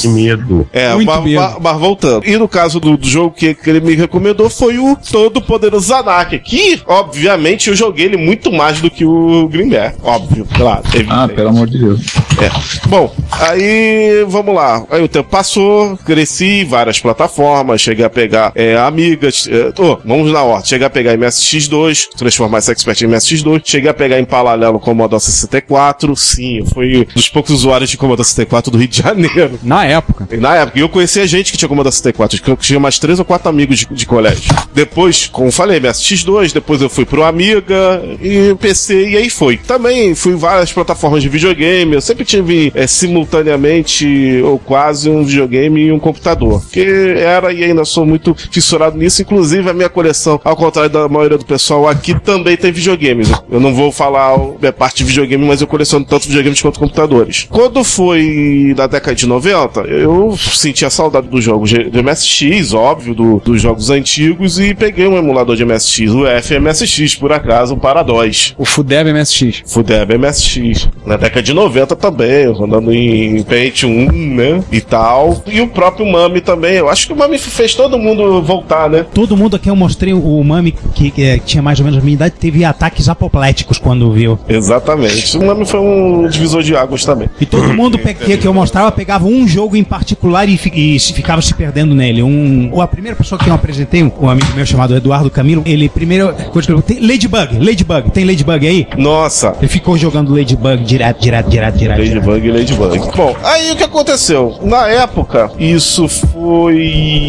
[0.00, 0.68] Que medo.
[0.72, 1.40] É, Muito mas, medo.
[1.40, 2.26] mas- mas voltando.
[2.26, 5.88] E no caso do, do jogo que, que ele me recomendou foi o Todo Poderoso
[5.88, 9.96] Zanak, que, obviamente, eu joguei ele muito mais do que o Greenberg.
[10.02, 10.82] Óbvio, claro.
[10.84, 11.34] Ah, evidente.
[11.34, 12.00] pelo amor de Deus.
[12.40, 12.88] É.
[12.88, 14.84] Bom, aí vamos lá.
[14.90, 19.48] Aí o tempo passou, cresci, várias plataformas, cheguei a pegar é, amigas.
[19.50, 20.66] É, oh, vamos na ordem.
[20.66, 23.60] Cheguei a pegar MSX2, transformar esse expert em MSX2.
[23.64, 26.14] Cheguei a pegar em paralelo o Commodore 64.
[26.16, 29.58] Sim, eu fui um dos poucos usuários de Commodore 64 do Rio de Janeiro.
[29.62, 30.28] Na época.
[30.30, 32.80] E Na época, e eu conhecia gente que tinha Commodore 64, acho que eu tinha
[32.80, 34.52] mais três ou quatro amigos de, de colégio.
[34.74, 39.56] Depois, como falei, MSX2, depois eu fui pro Amiga e PC, e aí foi.
[39.56, 45.24] Também fui em várias plataformas de videogame, eu sempre tive é, simultaneamente ou quase um
[45.24, 46.62] videogame e um computador.
[46.72, 51.08] Que era e ainda sou muito fissurado nisso, inclusive a minha coleção, ao contrário da
[51.08, 53.30] maioria do pessoal aqui, também tem videogames.
[53.50, 56.80] Eu não vou falar a minha parte de videogame, mas eu coleciono tanto videogames quanto
[56.80, 57.46] computadores.
[57.48, 62.72] Quando foi na década de 90, eu senti a saudade dos jogos de de MSX,
[62.72, 67.76] óbvio, do- dos jogos antigos, e peguei um emulador de MSX, o FMSX, por acaso,
[67.76, 68.54] para DOS.
[68.56, 69.62] O Fudeb MSX.
[69.66, 70.88] Fudeb MSX.
[71.04, 74.62] Na década de 90 também, rodando em Paint 1, né?
[74.72, 75.42] E tal.
[75.46, 76.74] E o próprio Mami também.
[76.74, 79.04] Eu acho que o Mami fez todo mundo voltar, né?
[79.12, 82.02] Todo mundo aqui eu mostrei o Mami, que, que, é, tinha mais ou menos a
[82.02, 84.38] minha idade, teve ataques apopléticos quando viu.
[84.48, 85.36] Exatamente.
[85.36, 87.28] O Mami foi um divisor de águas também.
[87.40, 91.00] E todo mundo pe- que, que eu mostrava pegava um jogo em particular e, e
[91.00, 92.22] se ficava se perdendo nele.
[92.22, 95.62] Um, ou a primeira pessoa que eu apresentei, um, um amigo meu chamado Eduardo Camilo,
[95.66, 96.34] ele primeiro.
[96.52, 98.86] coisa que ele- Tem Ladybug, Ladybug, tem Ladybug aí?
[98.96, 102.02] Nossa, Ele ficou jogando Ladybug direto, direto, direto, direto.
[102.02, 102.16] direto.
[102.28, 102.98] Ladybug e Ladybug.
[103.16, 104.54] Bom, aí o que aconteceu?
[104.62, 106.76] Na época, isso foi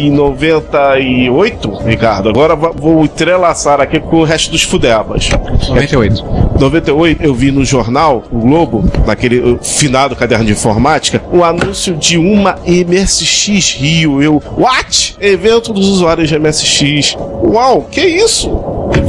[0.06, 2.28] em 98, Ricardo.
[2.28, 5.28] Agora vou entrelaçar aqui com o resto dos fudebas.
[5.68, 6.24] 98.
[6.58, 12.16] 98, eu vi no jornal, o Globo, naquele finado caderno de informática, um anúncio de
[12.16, 14.22] uma MSX Rio.
[14.22, 15.16] Eu, what?
[15.20, 17.16] Evento dos usuários de MSX.
[17.42, 18.48] Uau, que isso?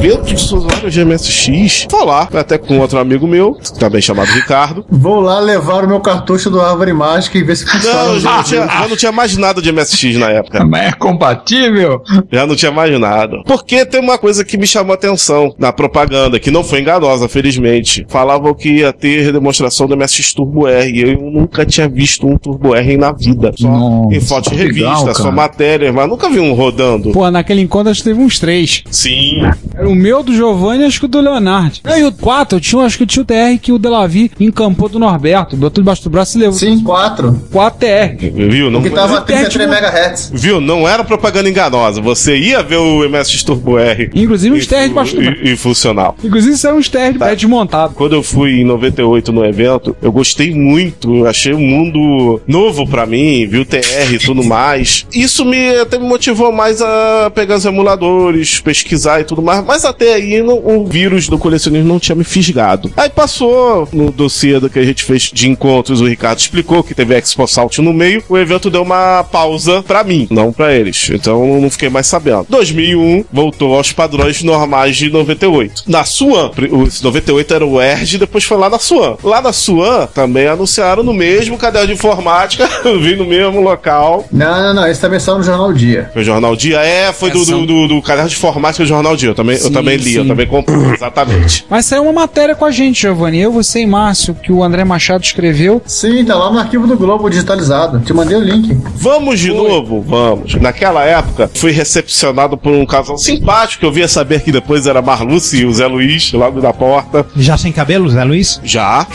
[0.04, 1.86] Evento dos usuários de MSX?
[1.90, 4.84] Vou lá, até com outro amigo meu, também chamado Ricardo.
[4.90, 8.04] Vou lá levar o meu cartucho do Árvore Mágica e ver se funciona.
[8.04, 10.62] Não, já não, tinha, já não tinha mais nada de MSX na época.
[10.66, 12.02] Mas é compatível?
[12.30, 13.38] Já não tinha mais nada.
[13.46, 17.26] Porque tem uma coisa que me chamou a atenção na propaganda, que não foi enganosa,
[17.26, 18.04] felizmente.
[18.06, 20.90] Falavam que ia ter demonstração do MSX Turbo R.
[20.90, 23.52] e Eu nunca tinha visto um Turbo R na vida.
[23.56, 27.10] Só Nossa, em foto de revista, legal, só matéria, mas nunca vi um rodando.
[27.12, 28.84] Pô, naquele encontro acho que teve uns três.
[28.90, 29.40] Sim.
[29.74, 31.78] Era o meu, do Giovanni e acho que o do Leonardo.
[31.84, 34.30] Não, e o 4, eu tinha, acho que eu tinha o TR que o Delavi
[34.38, 35.56] encampou do Norberto.
[35.56, 36.58] Botou debaixo do braço e levou.
[36.58, 37.40] Sim, quatro.
[37.50, 38.30] 4 TR.
[38.48, 38.70] Viu?
[38.70, 40.30] Não, Que tava a Tem, 33 tipo- MHz.
[40.34, 40.60] viu?
[40.60, 42.00] Não era propaganda enganosa.
[42.00, 44.10] Você ia ver o MSX Turbo R.
[44.14, 45.40] Inclusive uns TR debaixo do braço.
[45.42, 46.16] e, e funcional.
[46.22, 47.26] Inclusive isso era uns TR de Tá.
[47.26, 47.94] pé desmontado.
[47.94, 51.26] Quando eu fui em 98 no evento, eu gostei muito.
[51.26, 55.06] Achei um mundo novo pra mim, viu TR e tudo mais.
[55.14, 59.64] Isso me até me motivou mais a pegar os emuladores, pesquisar e tudo mais.
[59.64, 62.90] Mas até aí não- o vírus do colecionismo não tinha me fisgado.
[62.94, 66.94] Aí passou no dossiê do que a gente fez de encontros, o Ricardo explicou que
[66.94, 68.22] teve Expo Salt no meio.
[68.28, 71.08] O evento deu uma pausa pra mim, não pra eles.
[71.10, 72.46] Então eu não fiquei mais sabendo.
[72.50, 75.84] 2001 voltou aos padrões normais de 98.
[75.86, 79.16] Na Suan, o 98 era o ERG, depois foi lá na Suan.
[79.22, 84.26] Lá na Suan também anunciaram no mesmo caderno de informática, eu vi no mesmo local.
[84.30, 84.86] Não, não, não.
[84.88, 86.10] Esse também saiu no Jornal Dia.
[86.12, 86.80] Foi o Jornal Dia?
[86.80, 89.34] É, foi do, do, do, do caderno de informática do Jornal Dia.
[89.34, 90.28] Também, eu também li, eu sim.
[90.28, 90.76] também comprei.
[90.94, 91.66] Exatamente.
[91.68, 93.40] Mas saiu uma matéria com a gente, Giovanni.
[93.40, 95.82] Eu, você e Márcio, que o André Machado escreveu.
[95.86, 98.00] Sim, tá lá no arquivo do Globo digitalizado.
[98.00, 98.76] Te mandei o link.
[98.94, 100.02] Vamos de novo?
[100.02, 100.54] Vamos.
[100.54, 103.84] Naquela época, fui recepcionado por um casal simpático.
[103.84, 107.26] Eu via saber que depois era Marluce e o Zé Luiz, logo da porta.
[107.36, 108.60] Já sem cabelo, Zé Luiz?
[108.62, 109.06] Já.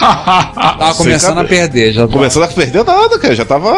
[0.00, 1.92] Tava começando a perder.
[1.92, 3.34] Já Começando a perder nada, cara.
[3.34, 3.72] Já tava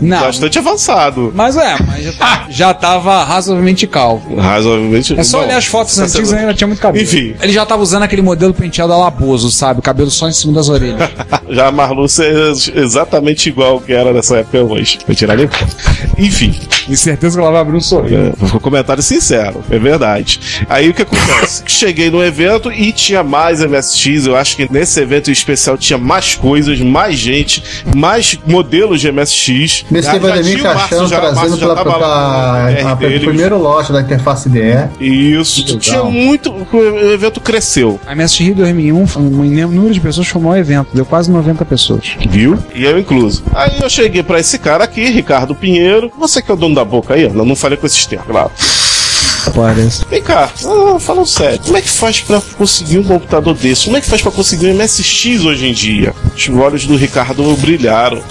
[0.00, 0.20] Não.
[0.20, 1.32] bastante avançado.
[1.34, 4.36] Mas é, mas já, já tava razoavelmente calvo.
[4.36, 4.91] Razoavelmente.
[4.96, 7.02] É só Bom, olhar as fotos tá antigas sendo- e ainda tinha muito cabelo.
[7.04, 7.34] Enfim.
[7.40, 9.80] Ele já tava usando aquele modelo penteado alaboso, sabe?
[9.80, 11.10] O cabelo só em cima das orelhas.
[11.52, 14.98] Já a Marluce é exatamente igual que era nessa época hoje.
[15.04, 15.76] Foi tirar foto.
[16.18, 16.54] Enfim.
[16.86, 18.14] Tenho certeza que ela vai abrir um sorriso.
[18.16, 20.40] É, foi um comentário sincero, é verdade.
[20.68, 21.62] Aí o que acontece?
[21.68, 24.26] Cheguei no evento e tinha mais MSX.
[24.26, 27.62] Eu acho que nesse evento em especial tinha mais coisas, mais gente,
[27.94, 29.84] mais modelos de MSX.
[29.90, 31.66] Nesse Já- teve o já Ademir tinha o Márcio, Caixão já- o trazendo Márcio já
[31.66, 33.16] pela, tava lá pela, no a- PR dele.
[33.24, 34.48] o primeiro lote da interface
[34.86, 35.32] DE.
[35.40, 35.78] Isso, legal.
[35.78, 36.50] tinha muito.
[36.50, 40.58] O evento cresceu, A MSX Rio 2001, foi um número de pessoas foi o maior
[40.60, 42.16] evento, deu quase 90 pessoas.
[42.28, 42.58] viu?
[42.74, 43.42] E eu incluso.
[43.54, 46.10] Aí eu cheguei pra esse cara aqui, Ricardo Pinheiro.
[46.18, 47.28] Você que é o dono da boca aí?
[47.28, 48.50] Não, não falei com esses termos, claro.
[49.50, 50.04] Parece.
[50.08, 53.84] Vem cá, ah, falando sério, como é que faz pra conseguir um computador desse?
[53.84, 56.14] Como é que faz pra conseguir um MSX hoje em dia?
[56.34, 58.22] Os olhos do Ricardo brilharam.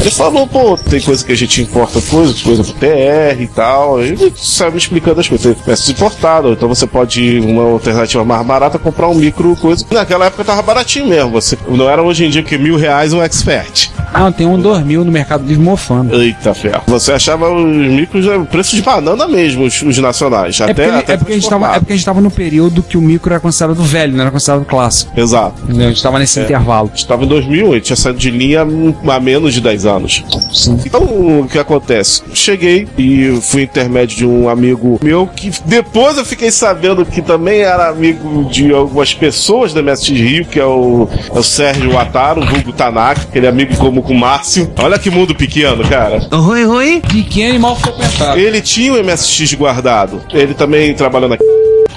[0.00, 4.02] Ele falou, pô, tem coisa que a gente importa coisa, coisa pro TR e tal.
[4.02, 5.54] Ele saiu me explicando as coisas.
[5.54, 9.84] Tem peças importadas, então você pode, uma alternativa mais barata, comprar um micro coisa.
[9.90, 11.30] Naquela época tava baratinho mesmo.
[11.30, 13.90] Você, não era hoje em dia que mil reais um expert.
[14.14, 16.14] Não, tem um 2000 no Mercado Livre mofando.
[16.20, 16.82] Eita ferro.
[16.86, 20.60] Você achava os micros é, preço de banana mesmo, os, os nacionais.
[20.60, 22.30] É Até, porque, até é, porque a gente tava, é porque a gente tava no
[22.30, 25.18] período que o micro era considerado velho, não era considerado clássico.
[25.18, 25.62] Exato.
[25.64, 25.86] Entendeu?
[25.86, 26.44] A gente tava nesse É.
[26.44, 26.90] intervalo.
[26.92, 30.24] A gente tava em 2001, ele tinha saído de linha há menos de 10 anos.
[30.52, 30.78] Sim.
[30.84, 32.22] Então, o que acontece?
[32.32, 37.60] Cheguei e fui intermédio de um amigo meu que depois eu fiquei sabendo que também
[37.60, 42.42] era amigo de algumas pessoas da MSX Rio, que é o, é o Sérgio Ataro,
[42.42, 44.70] o vulgo Tanaka, aquele amigo como com o Márcio.
[44.78, 46.20] Olha que mundo pequeno, cara.
[46.30, 47.02] Oi, oi.
[47.08, 48.38] Pequeno e mal frequentado.
[48.38, 50.20] Ele tinha o MSX guardado.
[50.32, 51.36] Ele também trabalhou na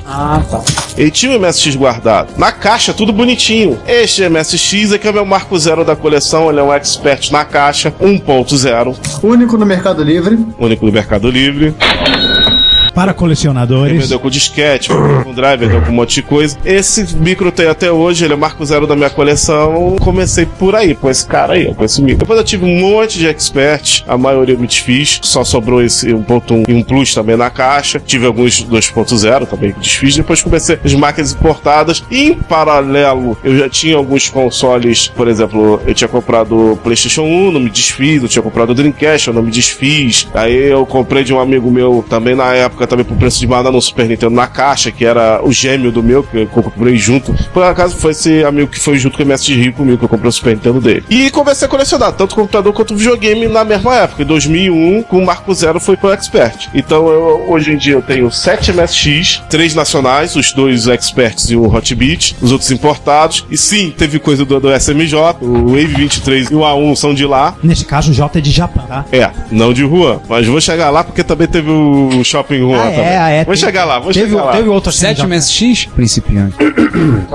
[0.06, 0.64] Ah, tá.
[0.98, 2.30] Ele tinha o MSX guardado.
[2.38, 3.78] Na caixa, tudo bonitinho.
[3.88, 6.50] Este MSX é que é o meu marco zero da coleção.
[6.50, 10.38] Ele é um expert na caixa, 1.0, Único no Mercado Livre.
[10.58, 11.76] único do Mercado Livre.
[12.98, 14.02] Para colecionadores.
[14.02, 16.58] vendeu com disquete, vendeu com drive, vendeu com um monte de coisa.
[16.66, 19.98] Esse micro tem até hoje, ele é o marco zero da minha coleção.
[20.00, 22.18] Comecei por aí, com esse cara aí, com esse micro.
[22.18, 25.20] Depois eu tive um monte de expert, a maioria eu me desfiz.
[25.22, 28.00] Só sobrou esse 1.1 e um Plus também na caixa.
[28.04, 30.16] Tive alguns 2.0 também que desfiz.
[30.16, 32.04] Depois comecei as máquinas importadas.
[32.10, 37.22] E em paralelo, eu já tinha alguns consoles, por exemplo, eu tinha comprado o PlayStation
[37.22, 38.24] 1, não me desfiz.
[38.24, 40.28] Eu tinha comprado o Dreamcast, eu não me desfiz.
[40.34, 43.72] Aí eu comprei de um amigo meu também na época, também por preço de banana
[43.72, 47.34] no Super Nintendo na caixa, que era o gêmeo do meu, que eu comprei junto.
[47.54, 50.10] Por acaso foi esse amigo que foi junto com o MSX Rio comigo, que eu
[50.10, 51.04] comprei o Super Nintendo dele.
[51.10, 54.24] E comecei a colecionar tanto computador quanto videogame na mesma época.
[54.24, 56.68] Em 2001, com o Marco Zero foi pro Expert.
[56.74, 61.56] Então eu, hoje em dia eu tenho 7 MSX, 3 nacionais, os dois Experts e
[61.56, 63.46] o Hotbit, os outros importados.
[63.50, 67.26] E sim, teve coisa do, do SMJ, o Wave 23 e o A1 são de
[67.26, 67.56] lá.
[67.64, 69.06] Nesse caso, o J é de Japão, tá?
[69.12, 70.20] É, não de Juan.
[70.28, 73.00] Mas vou chegar lá porque também teve o Shopping Juan Ah, também.
[73.06, 73.46] é, é.
[73.46, 74.52] Vou chegar lá, vou Teve, chegar lá.
[74.54, 75.30] teve outro 7 Japão.
[75.38, 75.86] MSX?
[75.96, 76.56] Principiante.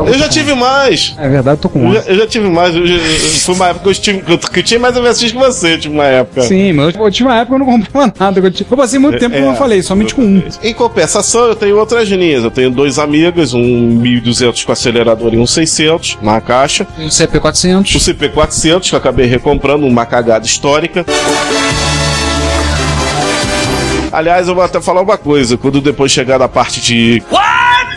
[0.06, 1.14] Eu já tive mais.
[1.18, 2.10] É verdade, eu tô com Eu já, 11.
[2.10, 2.74] eu já tive mais.
[2.74, 2.98] Eu já-
[3.44, 5.78] foi uma época que eu, tive, que eu, que eu tinha mais MSX que você,
[5.78, 6.42] tive uma época.
[6.42, 8.40] Sim, mas eu tive uma época que eu não comprava nada.
[8.40, 10.42] Eu, tive- eu passei muito tempo, como eu falei, somente com um.
[10.62, 12.44] Em compensação, eu tenho outras linhas.
[12.44, 16.86] Eu tenho dois amigas, um 1200 com acelerador e um 600 na caixa.
[16.98, 17.94] O CP400.
[17.94, 21.04] O CP400, que eu acabei recomprando, uma cagada histórica.
[24.12, 25.56] Aliás, eu vou até falar uma coisa.
[25.56, 27.22] Quando depois chegar na parte de.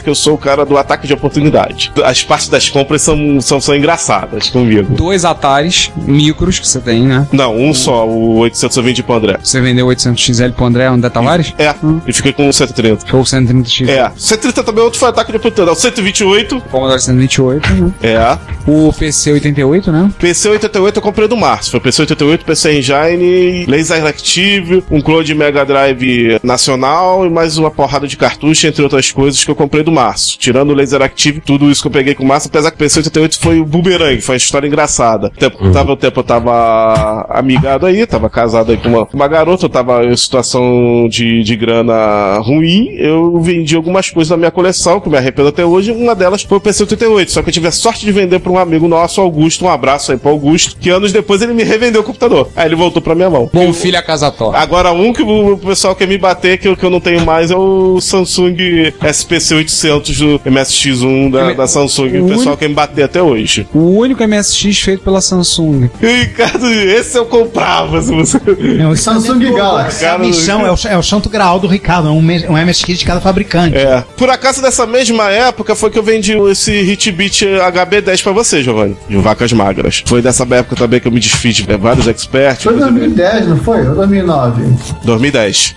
[0.06, 1.92] Que eu sou o cara do ataque de oportunidade.
[2.04, 4.94] As partes das compras são, são, são engraçadas comigo.
[4.94, 7.28] Dois Ataris micros que você tem, né?
[7.32, 9.40] Não, um só, o 820 pro André.
[9.42, 11.54] Você vendeu 800XL pro André André Tavares?
[11.58, 11.74] É,
[12.06, 13.08] e fiquei com o 130.
[13.08, 13.90] Show 130X.
[13.90, 15.78] É, 130 também é outro foi ataque de oportunidade.
[15.78, 17.92] O 128, Commodore 128, né?
[18.04, 18.38] é.
[18.70, 20.12] O PC88, né?
[20.20, 21.72] PC 88 eu comprei do Márcio.
[21.72, 27.58] Foi PC 88, PC Engine, Laser Active, um clone de Mega Drive nacional e mais
[27.58, 30.38] uma porrada de cartucho, entre outras coisas que eu comprei do Márcio.
[30.38, 32.80] Tirando o Laser Active, tudo isso que eu peguei com o Márcio, apesar que o
[32.80, 35.28] PC 88 foi o boomerang, foi uma história engraçada.
[35.28, 39.28] O tempo, tava, o tempo eu tava amigado aí, tava casado aí com uma, uma
[39.28, 44.52] garota, eu tava em situação de, de grana ruim, eu vendi algumas coisas da minha
[44.52, 47.50] coleção, que eu me arrependo até hoje, uma delas foi o PC 88, só que
[47.50, 50.30] eu tive a sorte de vender pra um amigo nosso, Augusto, um abraço aí pro
[50.30, 52.50] Augusto, que anos depois ele me revendeu o computador.
[52.56, 53.50] Aí ele voltou pra minha mão.
[53.54, 54.58] Bom filho a casa torta.
[54.58, 57.52] Agora, um que o pessoal quer me bater, que eu, que eu não tenho mais,
[57.52, 62.20] é o Samsung SPC 800 do MSX1 da, da Samsung.
[62.22, 63.68] O pessoal quer me bater até hoje.
[63.74, 65.90] O único MSX feito pela Samsung.
[66.02, 68.40] E, Ricardo, esse eu comprava, se você...
[68.78, 70.06] Não, isso Samsung é Galaxy.
[70.06, 73.00] É a missão, é o, é o santo graal do Ricardo, é um, um MSX
[73.00, 73.78] de cada fabricante.
[73.78, 74.04] É.
[74.18, 78.96] Por acaso, nessa mesma época, foi que eu vendi esse Hitbit HB10 pra você, Giovanni,
[79.10, 80.04] de vacas magras.
[80.06, 82.64] Foi dessa época também que eu me desfiz de vários experts.
[82.64, 83.88] Foi inclusive- 2010, não foi?
[83.88, 84.64] Ou 2009?
[85.04, 85.76] 2010.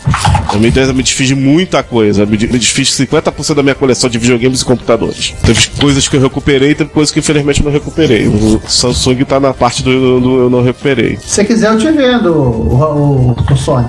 [0.53, 2.25] 2010 eu me desfiz de muita coisa.
[2.27, 5.35] De- me desfiz de 50% da minha coleção de videogames e computadores.
[5.45, 8.29] Teve coisas que eu recuperei, teve coisas que infelizmente não recuperei.
[8.29, 11.17] O Samsung tá na parte do, do eu não recuperei.
[11.17, 13.89] Se você quiser, eu te vendo o, o, o Sony.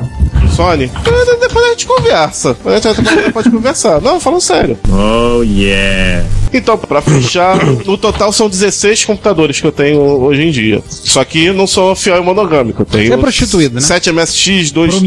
[0.56, 2.58] Sony, eh, depois a gente conversa.
[2.66, 4.02] A gente pode conversar.
[4.02, 4.78] Não, falando sério.
[4.90, 6.26] Oh, yeah.
[6.54, 10.82] Então, pra fechar, no total são 16 computadores que eu tenho hoje em dia.
[10.88, 12.82] Só que eu não sou fiel e monogâmico.
[12.82, 13.82] Eu tenho Você é prostituído, né?
[13.82, 15.02] 7 MSX, dois,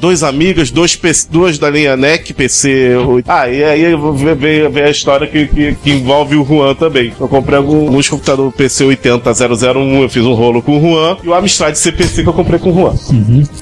[0.00, 1.28] dois amigas, dois PC,
[1.60, 2.96] da linha NEC, PC.
[2.96, 3.30] oito.
[3.30, 6.74] Ah, e aí eu vou ver, ver- a história que, que, que envolve o Juan
[6.74, 7.12] também.
[7.18, 11.34] Eu comprei alguns computadores PC 80001, eu fiz um rolo com o Juan, e o
[11.34, 12.94] Amstrad CPC que eu comprei com o Juan.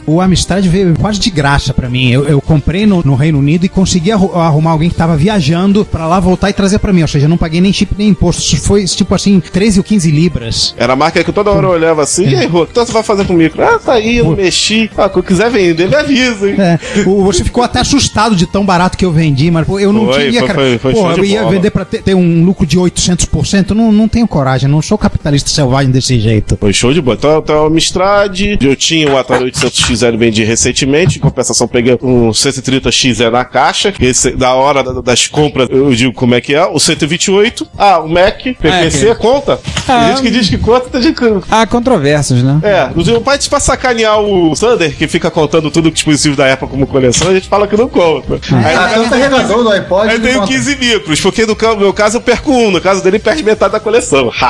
[0.06, 2.10] O Amstrad veio quase de graça pra mim.
[2.10, 5.84] Eu, eu comprei no, no Reino Unido e consegui arru- arrumar alguém que tava viajando
[5.84, 7.02] pra lá voltar e trazer pra mim.
[7.02, 8.42] Ou seja, eu não paguei nem chip nem imposto.
[8.42, 10.74] Isso foi tipo assim, 13 ou 15 libras.
[10.76, 12.92] Era a marca que toda hora eu olhava assim, e aí, Rô, o que você
[12.92, 13.54] vai fazer comigo?
[13.60, 14.90] Ah, tá aí, eu mexi.
[14.96, 16.56] Ah, quando quiser vender, me avisa, hein?
[16.58, 20.06] É, o- você ficou até assustado de tão barato que eu vendi, mas eu não
[20.06, 20.60] Foi, tinha, foi, cara.
[20.60, 21.52] foi- foi pô, show eu de ia bola.
[21.52, 23.70] vender pra ter, ter um lucro de 800%.
[23.70, 26.56] Não, não tenho coragem, não sou capitalista selvagem desse jeito.
[26.60, 27.16] Foi show de bola.
[27.16, 32.30] Então, então a Amstrad, eu tinha o Atari 800XL vendi recentemente, em compensação peguei um
[32.30, 36.64] 130XL na caixa, esse, da hora da- das compras eu digo como é que é,
[36.66, 39.56] o 128, ah, o Mac, PPC, É, conta?
[39.86, 41.24] Tem Ah, gente que diz que conta, tem gente que...
[41.50, 42.58] Há controvérsias, né?
[42.62, 46.70] É, o pai pra sacanear o Sander, que fica contando tudo que dispositivo da época
[46.72, 48.34] como coleção, a gente fala que não conta.
[48.52, 50.08] Aí, Ah, tem o carregador do iPod.
[50.08, 50.52] Aí não tenho conta.
[50.54, 53.80] 15 micros, porque no meu caso eu perco um, no caso dele perde metade da
[53.80, 54.30] coleção.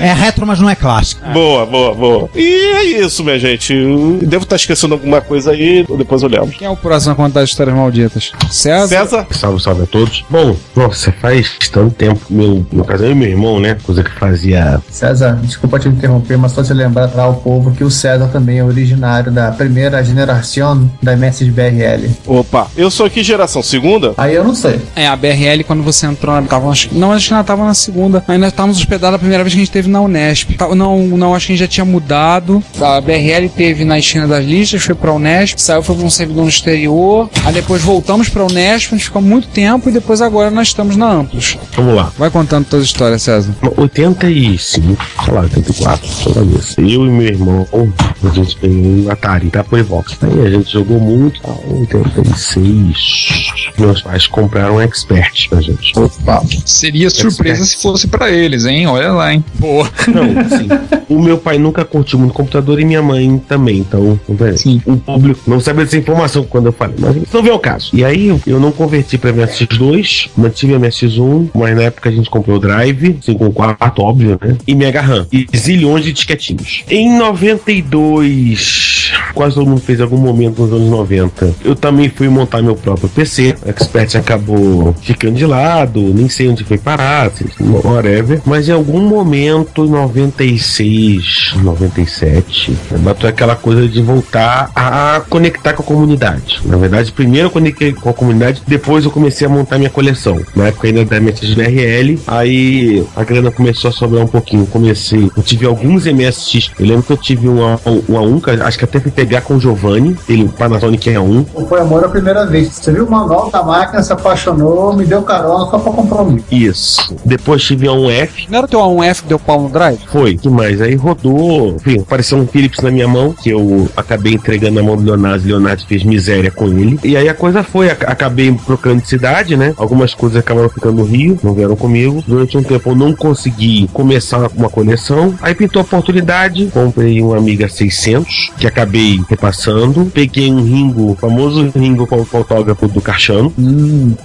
[0.00, 1.20] É retro, mas não é clássico.
[1.32, 2.30] boa, boa, boa.
[2.34, 3.72] E é isso, minha gente.
[3.72, 6.48] Eu devo estar esquecendo alguma coisa aí, depois eu lembro.
[6.48, 8.32] Quem é o próximo a contar as histórias malditas?
[8.50, 8.88] César?
[8.88, 9.26] César?
[9.30, 10.24] Salve, salve a todos.
[10.28, 12.20] Bom, nossa, faz tanto tempo.
[12.30, 13.76] Meu, no caso, eu e meu irmão, né?
[13.82, 14.80] Coisa que fazia.
[14.90, 18.58] César, desculpa te interromper, mas só te lembrar para o povo que o César também
[18.58, 22.10] é originário da primeira geração da MS BRL.
[22.26, 24.14] Opa, eu sou aqui geração segunda.
[24.18, 24.80] Aí eu não sei.
[24.96, 27.72] É, a BRL, quando você entrou, na- tava, acho, não, acho que ela tava na
[27.72, 28.22] segunda.
[28.26, 30.50] Ainda estávamos hospedados a primeira vez que a gente teve na Unesp.
[30.56, 32.62] Tá- Não, não, acho que a gente já tinha mudado.
[32.80, 36.42] A BRL teve na esquina das listas, foi pra Unesp, saiu, foi pra um servidor
[36.42, 37.30] no exterior.
[37.44, 40.96] Aí depois voltamos pra Unesp, a gente ficou muito tempo e depois agora nós estamos
[40.96, 41.56] na Amplos.
[41.76, 42.12] Vamos lá.
[42.18, 43.54] Vai contando toda a história, César.
[43.76, 46.74] 85, sei lá, 84, toda vez.
[46.76, 50.16] Eu e meu irmão, a gente ganhou um Atari da Playbox.
[50.22, 53.52] Aí a gente jogou muito, tal, 86.
[53.78, 55.92] Meus pais compraram um Expert pra gente.
[55.98, 56.42] Opa.
[56.64, 58.86] Seria surpresa se fosse pra eles, hein?
[58.86, 59.44] Olha lá, hein?
[59.58, 59.88] Boa.
[60.08, 60.24] Não,
[60.58, 60.68] sim.
[61.08, 64.56] O meu pai nunca curtiu muito computador e minha mãe também, então, peraí.
[64.58, 64.80] Sim.
[64.86, 67.90] o público não sabe dessa informação quando eu falei, mas não vê o caso.
[67.92, 72.28] E aí eu- não converti pra MSX2, mantive a MSX1, mas na época a gente
[72.30, 74.56] comprou o Drive, 5.4, óbvio, né?
[74.66, 75.26] E Mega RAM.
[75.32, 76.82] E zilhões de disquetinhos.
[76.88, 82.62] Em 92, quase todo mundo fez algum momento nos anos 90, eu também fui montar
[82.62, 83.54] meu próprio PC.
[83.64, 83.68] O
[83.98, 87.44] Expert acabou ficando de lado, nem sei onde foi parar, assim,
[87.84, 88.40] whatever.
[88.44, 95.82] Mas em algum momento, em 96, 97, bateu aquela coisa de voltar a conectar com
[95.82, 96.60] a comunidade.
[96.64, 100.40] Na verdade, primeiro eu conectei com a comunidade, depois eu comecei a montar minha coleção.
[100.54, 104.66] Na época ainda da MSX BRL, aí a grana começou a sobrar um pouquinho.
[104.66, 106.70] Comecei, eu tive alguns MSX.
[106.78, 109.40] Eu lembro que eu tive um A- um A1, que acho que até fui pegar
[109.42, 111.46] com o Giovanni, ele, o Panasonic A1.
[111.68, 112.68] Foi amor a primeira vez.
[112.72, 116.38] Você viu o manual da máquina, se apaixonou, me deu carona só pra comprar um.
[116.50, 117.14] Isso.
[117.24, 119.98] Depois tive a 1F, Não era o teu A1F que deu pau no drive?
[120.10, 120.80] Foi, que mais?
[120.80, 124.96] Aí rodou, enfim, apareceu um Philips na minha mão, que eu acabei entregando na mão
[124.96, 126.98] do Leonardo, e Leonardo fez miséria com ele.
[127.02, 129.74] E aí a coisa foi, ac- acabei trocando de cidade, né?
[129.76, 132.22] Algumas coisas acabaram ficando no Rio, não vieram comigo.
[132.26, 135.34] Durante um tempo eu não consegui começar uma coleção.
[135.40, 140.06] Aí pintou a oportunidade, comprei um Amiga 600, que acabei repassando.
[140.12, 143.00] Peguei um Ringo, o famoso Ringo com o fotógrafo do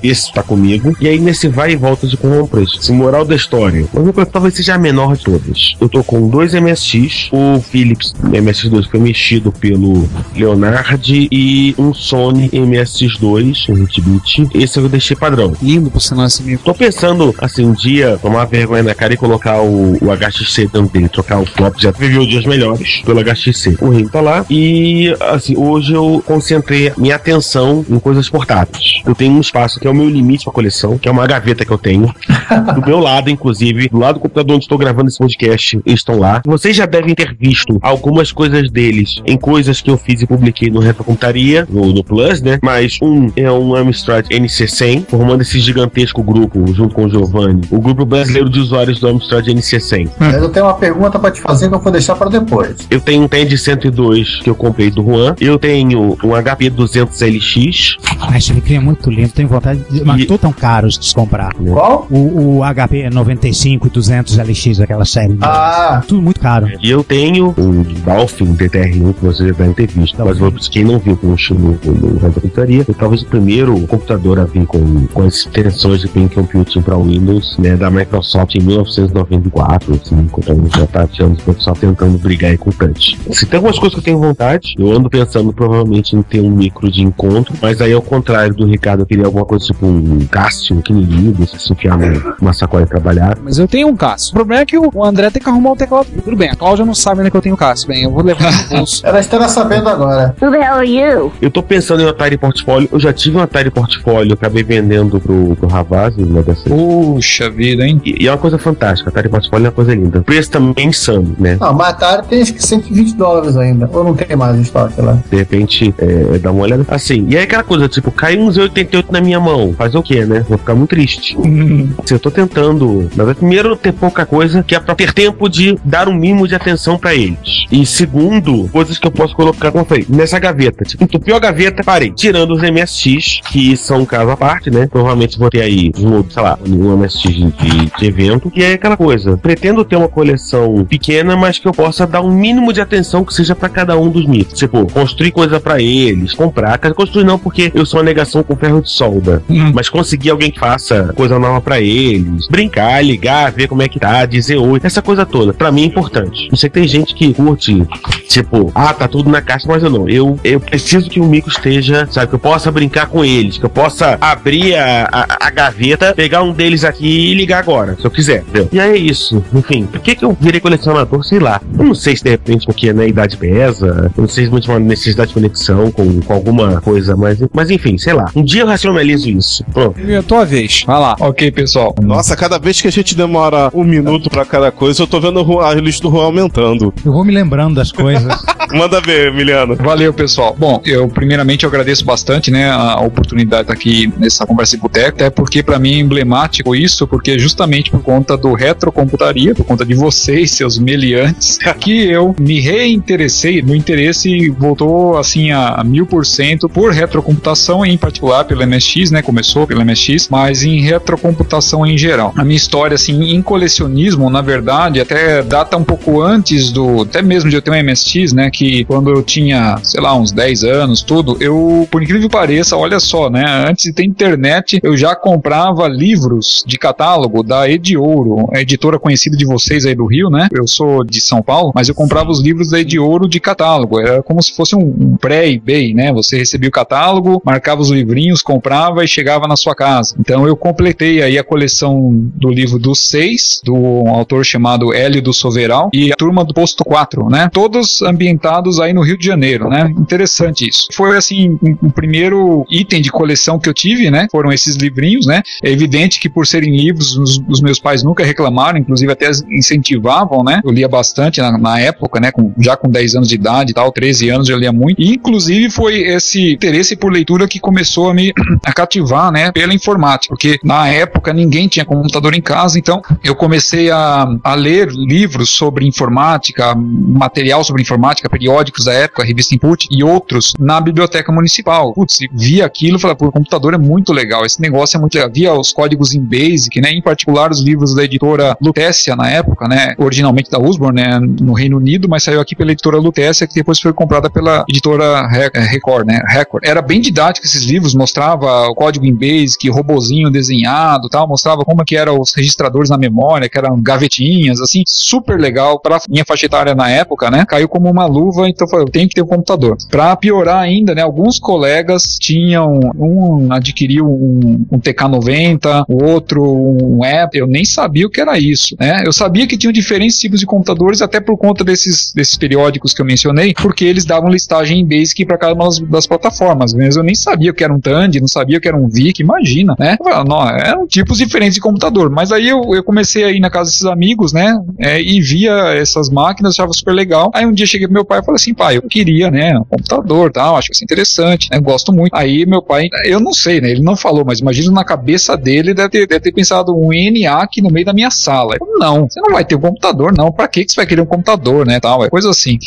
[0.01, 0.95] Esse tá comigo.
[0.99, 2.77] E aí nesse vai e volta de compras.
[2.77, 3.85] Assim, moral da história.
[3.93, 5.75] Mas minha coisa talvez seja a menor de todas.
[5.79, 7.29] Eu tô com dois MSX.
[7.31, 14.49] O Philips MSX2 foi mexido pelo Leonard e um Sony MSX2, um 8-bit.
[14.53, 15.53] Esse eu deixei padrão.
[15.61, 16.61] Lindo por sinal esse amigo.
[16.63, 20.89] Tô pensando, assim, um dia tomar vergonha na cara e colocar o, o HXC dentro
[20.89, 23.77] dele, trocar o flop, já viveu dias melhores pelo HXC.
[23.81, 29.01] O rim tá lá e, assim, hoje eu concentrei minha atenção em coisas portáteis.
[29.05, 31.65] Eu tenho um espaço que é o meu limite pra coleção, que é uma gaveta
[31.65, 32.13] que eu tenho.
[32.75, 36.19] Do meu lado, inclusive, do lado do computador onde estou gravando esse podcast, eles estão
[36.19, 36.41] lá.
[36.45, 40.69] Vocês já devem ter visto algumas coisas deles em coisas que eu fiz e publiquei
[40.69, 42.59] no Retrocomputaria, no, no Plus, né?
[42.61, 47.79] Mas um é um Amstrad NC100, formando esse gigantesco grupo, junto com o Giovanni, o
[47.79, 50.09] grupo brasileiro de usuários do Amstrad NC100.
[50.19, 52.75] Mas eu tenho uma pergunta pra te fazer que eu vou deixar pra depois.
[52.89, 55.35] Eu tenho um TED 102 que eu comprei do Juan.
[55.39, 57.97] Eu tenho um HP 200LX.
[58.19, 60.03] Ah, esse micro é muito lindo, tenho vontade de.
[60.03, 61.53] Mas E- tão caros de comprar.
[61.53, 62.07] Qual?
[62.09, 65.37] O, o HP 95 e 200 LX, aquela série.
[65.41, 66.67] Ah, Tudo muito caro.
[66.81, 70.15] E eu tenho um Dolphin DTR1 que vocês já devem ter visto.
[70.23, 74.39] Mas vou- quem não viu com o no, no, computaria, foi talvez o primeiro computador
[74.39, 78.61] a vir com, com as extensões de Pen Computing para Windows, né, da Microsoft em
[78.61, 83.17] 1994, assim, quando já tá achando o pessoal tentando brigar aí com o touch.
[83.31, 86.49] Se tem algumas coisas que eu tenho vontade, eu ando pensando provavelmente em ter um
[86.51, 90.25] micro de encontro, mas aí ao contrário do Ricardo, eu queria alguma coisa tipo um
[90.25, 91.97] Cássio pequenininho, você se enfiar
[92.39, 93.37] numa sacola e trabalhar.
[93.43, 94.31] Mas eu tenho um Cássio.
[94.31, 96.07] O problema é que o André tem que arrumar o teclado.
[96.23, 97.87] Tudo bem, a Cláudia não sabe ainda que eu tenho Cássio.
[97.87, 99.01] Bem, eu vou levar no bolso.
[99.05, 100.35] ela nessa sabendo agora.
[100.41, 101.31] Who the hell are you?
[101.41, 102.89] Eu tô pensando em um Atari Portfólio.
[102.91, 106.63] Eu já tive um Atari Portfólio, acabei vendendo pro, pro Ravazzi, uma dessas.
[106.63, 108.01] Puxa vida, hein?
[108.03, 109.09] E, e é uma coisa fantástica.
[109.09, 110.19] Atari Portfólio é uma coisa linda.
[110.19, 111.57] O preço também é insano, né?
[111.59, 113.89] Ah, mas Atari tem acho que 120 dólares ainda.
[113.93, 115.17] Ou não tem mais em estoque lá.
[115.29, 116.83] De repente, é, dá uma olhada.
[116.87, 119.73] Assim, e aí aquela coisa, tipo, cai uns 88 na minha mão.
[119.73, 120.45] Fazer o quê, né?
[120.47, 121.35] Vou ficar muito triste.
[121.37, 123.09] Assim, eu tô tentando.
[123.15, 126.47] Na verdade, primeiro, ter pouca coisa, que é pra ter tempo de dar um mínimo
[126.47, 127.65] de atenção pra eles.
[127.71, 130.83] E segundo, coisas que eu posso colocar, como eu falei, nessa gaveta.
[130.83, 132.11] Tipo, entupiu a gaveta, parei.
[132.11, 134.87] Tirando os MSX, que são um caso à parte, né?
[134.87, 137.51] Provavelmente vou ter aí, um, sei lá, um MSX de,
[137.97, 138.51] de, evento.
[138.55, 139.37] E é aquela coisa.
[139.37, 143.33] Pretendo ter uma coleção pequena, mas que eu possa dar um mínimo de atenção que
[143.33, 144.57] seja pra cada um dos mitos.
[144.57, 146.77] Tipo, construir coisa pra eles, comprar.
[146.93, 149.43] Construir não, porque eu sou uma negação com ferro de solda.
[149.73, 152.47] Mas conseguir alguém que faça coisa nova pra eles.
[152.47, 154.79] Brincar, ligar, ver como é que tá, dizer oi.
[154.83, 155.53] Essa coisa toda.
[155.53, 156.47] Pra mim é importante.
[156.49, 157.85] Não sei que tem gente que curte,
[158.27, 160.07] tipo, ah, tá tudo na caixa, mas eu não.
[160.07, 163.65] Eu, eu preciso que o mico esteja, sabe, que eu possa brincar com eles, que
[163.65, 168.05] eu possa abrir a, a, a gaveta, pegar um deles aqui e ligar agora, se
[168.05, 168.69] eu quiser, entendeu?
[168.71, 169.43] E aí é isso.
[169.53, 171.23] Enfim, por que, que eu virei colecionador?
[171.23, 171.61] Sei lá.
[171.77, 174.51] Eu não sei se de repente porque né, a idade pesa, eu não sei se
[174.51, 178.25] muito uma necessidade de conexão com, com alguma coisa, mas, mas enfim, sei lá.
[178.35, 179.63] Um dia eu racionalizo isso.
[179.73, 179.99] Pronto.
[179.99, 180.83] É a tua vez.
[180.85, 181.15] Vai lá.
[181.19, 181.95] Ok, pessoal.
[182.01, 185.59] Nossa, cada vez que a gente demora um minuto pra cada coisa, eu tô vendo
[185.61, 186.93] a lista do Juan aumentando.
[187.05, 188.43] Eu vou me lembrando das coisas.
[188.73, 189.75] Manda ver, Emiliano.
[189.75, 190.55] Valeu, pessoal.
[190.57, 194.81] Bom, eu primeiramente eu agradeço bastante, né, a oportunidade de estar aqui nessa conversa de
[194.81, 199.65] boteco, até porque para mim é emblemático isso, porque justamente por conta do retrocomputaria, por
[199.65, 206.05] conta de vocês, seus meliantes, que eu me reinteressei, meu interesse voltou assim a mil
[206.05, 211.85] por cento por retrocomputação, em particular pelo MSX, né, começou pelo MSX, mas em retrocomputação
[211.85, 212.33] em geral.
[212.35, 217.21] A minha história, assim, em colecionismo, na verdade, até data um pouco antes do, até
[217.21, 220.63] mesmo de eu ter um MSX, né, que quando eu tinha, sei lá, uns 10
[220.63, 224.95] anos, tudo, eu, por incrível que pareça, olha só, né, antes de ter internet, eu
[224.97, 230.29] já comprava livros de catálogo da Ediouro, a editora conhecida de vocês aí do Rio,
[230.29, 233.99] né, eu sou de São Paulo, mas eu comprava os livros da Ediouro de catálogo,
[233.99, 238.62] era como se fosse um, pré-eBay, né, você recebia o catálogo, marcava os livrinhos, comprava
[239.03, 240.15] e chegava na sua casa.
[240.19, 245.21] Então eu completei aí a coleção do livro dos seis, do um autor chamado Hélio
[245.21, 247.49] do Soveral, e a turma do Posto 4, né?
[247.51, 249.93] Todos ambientados aí no Rio de Janeiro, né?
[249.97, 250.87] Interessante isso.
[250.93, 254.27] Foi assim, um, um primeiro item de coleção que eu tive, né?
[254.31, 255.41] Foram esses livrinhos, né?
[255.63, 260.43] É evidente que por serem livros, os, os meus pais nunca reclamaram, inclusive até incentivavam,
[260.43, 260.61] né?
[260.63, 262.31] Eu lia bastante na, na época, né?
[262.31, 265.01] Com, já com 10 anos de idade e tal, 13 anos eu lia muito.
[265.01, 268.33] E, inclusive foi esse interesse por leitura que começou a me
[268.65, 269.51] a cativar, né?
[269.51, 274.55] Pela informática, porque na época ninguém tinha computador em casa, então eu comecei a, a
[274.55, 280.79] ler livros sobre informática, material sobre informática, periódicos da época, revista Input e outros na
[280.79, 281.93] biblioteca municipal.
[281.93, 285.31] Putz, via aquilo falei, pô, o computador é muito legal, esse negócio é muito legal.
[285.33, 286.91] Via os códigos em Basic, né?
[286.91, 289.93] Em particular os livros da editora Lutécia na época, né?
[289.97, 291.19] Originalmente da Usborne, né?
[291.19, 295.27] No Reino Unido, mas saiu aqui pela editora Lutécia, que depois foi comprada pela editora
[295.27, 296.21] Re- Record, né?
[296.27, 296.63] Record.
[296.65, 301.83] Era bem didático esses livros, mostrava o código em Basic, robozinho desenhado, tal, mostrava como
[301.85, 306.45] que eram os registradores na memória, que eram gavetinhas, assim, super legal para minha faixa
[306.45, 307.45] etária na época, né?
[307.45, 309.77] Caiu como uma luva, então falei, eu tenho que ter um computador.
[309.89, 317.03] Para piorar ainda, né, alguns colegas tinham um adquiriu um, um TK90, o outro um
[317.03, 319.03] app, eu nem sabia o que era isso, né?
[319.05, 323.01] Eu sabia que tinham diferentes tipos de computadores até por conta desses desses periódicos que
[323.01, 326.95] eu mencionei, porque eles davam listagem em Basic para cada uma das, das plataformas, mas
[326.95, 329.75] eu nem sabia o que era um Tandy, não sabia que era um VIC, imagina,
[329.77, 329.97] né?
[329.99, 333.39] Eu falava, não, eram tipos diferentes de computador, mas aí eu, eu comecei a ir
[333.39, 334.53] na casa desses amigos, né?
[334.79, 337.31] é, e via essas máquinas, achava super legal.
[337.33, 339.63] Aí um dia cheguei pro meu pai e falei assim, pai, eu queria, né, um
[339.63, 341.59] computador, tal, acho isso interessante, né?
[341.59, 342.13] Gosto muito.
[342.13, 343.71] Aí meu pai, eu não sei, né?
[343.71, 347.61] Ele não falou, mas imagino na cabeça dele deve ter, deve ter pensado um ENIAC
[347.61, 348.55] no meio da minha sala.
[348.59, 350.31] Eu, não, você não vai ter um computador, não.
[350.31, 351.79] Pra que que você vai querer um computador, né?
[351.79, 352.57] Tal, é coisa assim.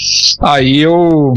[0.40, 1.34] Aí eu,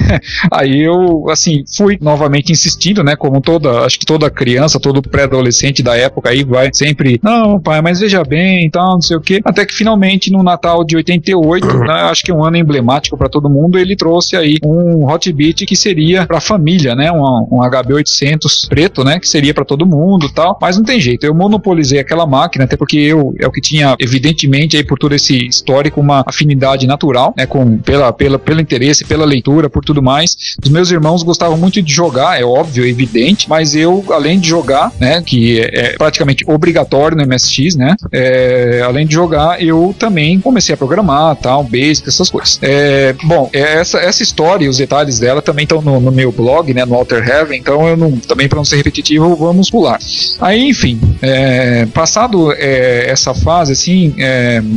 [0.50, 3.16] aí eu, assim, fui novamente insistindo, né?
[3.16, 7.80] Como toda, acho que toda criança, todo pré-adolescente da época aí vai sempre, não, pai,
[7.82, 9.40] mas veja bem, tal, não sei o quê.
[9.44, 13.50] Até que finalmente no Natal de 88, né, acho que um ano emblemático para todo
[13.50, 17.10] mundo, ele trouxe aí um Hotbit que seria para família, né?
[17.10, 19.18] Um, um HB800 preto, né?
[19.18, 20.58] Que seria para todo mundo, tal.
[20.60, 21.24] Mas não tem jeito.
[21.24, 25.14] Eu monopolizei aquela máquina, até porque eu é o que tinha evidentemente aí por todo
[25.14, 27.46] esse histórico uma afinidade natural, né?
[27.46, 30.36] Com pela pela pelo interesse, pela leitura, por tudo mais.
[30.62, 34.48] Os meus irmãos gostavam muito de jogar, é óbvio, é evidente, mas eu além de
[34.48, 35.22] jogar, né?
[35.24, 37.96] Que é, é praticamente obrigatório no MSX, né?
[38.12, 42.58] É, além de jogar, eu também comecei a programar, tal, basic, essas coisas.
[42.62, 46.30] É, bom, é, essa, essa história e os detalhes dela também estão no, no meu
[46.30, 49.98] blog, né, no Alter Heaven, então eu não, também para não ser repetitivo, vamos pular.
[50.40, 54.14] Aí, enfim, é, passado essa fase, assim,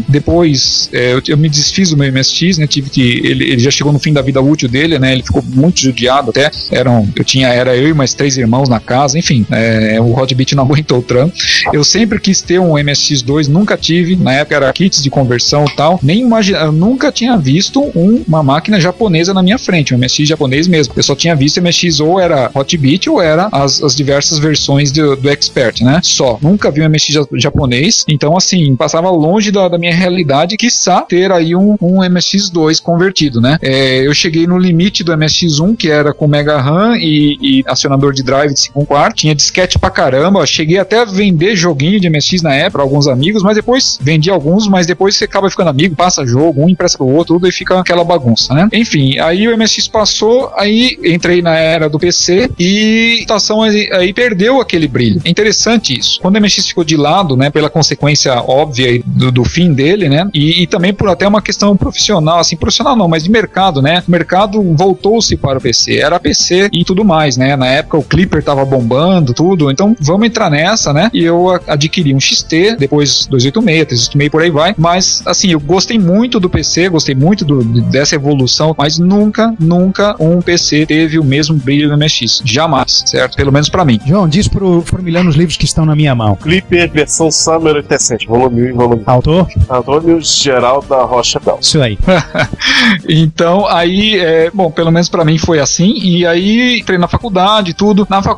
[0.08, 3.92] depois eu, eu me desfiz do meu MSX, né, tive que, ele, ele já chegou
[3.92, 7.48] no fim da vida útil dele, né, ele ficou muito judiado até, eram, eu tinha,
[7.48, 11.02] era eu e mais três irmãos na casa, enfim, é, o Hotbit não aguentou o
[11.02, 11.34] trampo.
[11.74, 15.76] Eu sempre quis ter um MSX2, nunca tive, na época era kits de conversão e
[15.76, 19.98] tal, nem imagina, eu nunca tinha visto um- uma máquina japonesa na minha frente, um
[19.98, 20.94] MSX japonês mesmo.
[20.96, 25.16] Eu só tinha visto MSX ou era Hotbit ou era as, as diversas versões do,
[25.16, 26.00] do Expert, né?
[26.04, 26.38] Só.
[26.42, 31.02] Nunca vi um MSX ja- japonês, então assim, passava longe da, da minha realidade, quiçá
[31.02, 33.58] ter aí um, um MSX2 convertido, né?
[33.62, 38.14] É, eu cheguei no limite do MSX1, que era com Mega RAM e, e acionador
[38.14, 42.10] de drive de 5 quarto, tinha disquete pra caramba, cheguei até a vender joguinho de
[42.10, 45.70] MSX na época pra alguns amigos, mas depois vendi alguns, mas depois você acaba ficando
[45.70, 48.68] amigo, passa jogo, um empresta pro outro, tudo e fica aquela bagunça, né?
[48.74, 53.90] Enfim, aí o MSX passou, aí entrei na era do PC e a situação aí,
[53.94, 55.22] aí perdeu aquele brilho.
[55.24, 56.20] É interessante isso.
[56.22, 60.28] Quando o MSX ficou de lado, né, pela consequência óbvia do, do fim dele, né,
[60.34, 64.04] e, e também por até uma questão profissional, assim, profissional não, mas de mercado, né,
[64.06, 68.04] o mercado voltou-se para o PC, era PC e tudo mais, né, na época o
[68.04, 73.26] Clipper tava bombando, tudo, então vamos entrar nessa, né, e eu adquiri um XT, depois
[73.28, 77.64] 286, 386 por aí vai, mas assim, eu gostei muito do PC, gostei muito do-
[77.84, 83.36] dessa evolução, mas nunca, nunca um PC teve o mesmo brilho do MSX, jamais, certo?
[83.36, 84.00] Pelo menos pra mim.
[84.06, 86.36] João, diz pro Formilhão os livros que estão na minha mão.
[86.36, 89.48] Clipper versão Summer 87, volume 1 e volume Autor?
[89.70, 91.60] Antônio Geraldo da Rocha Bel.
[91.62, 91.98] Isso aí.
[93.08, 95.94] Então, aí, é, bom, pelo menos pra mim foi assim.
[96.00, 98.06] E aí entrei na faculdade, tudo.
[98.10, 98.31] Na faculdade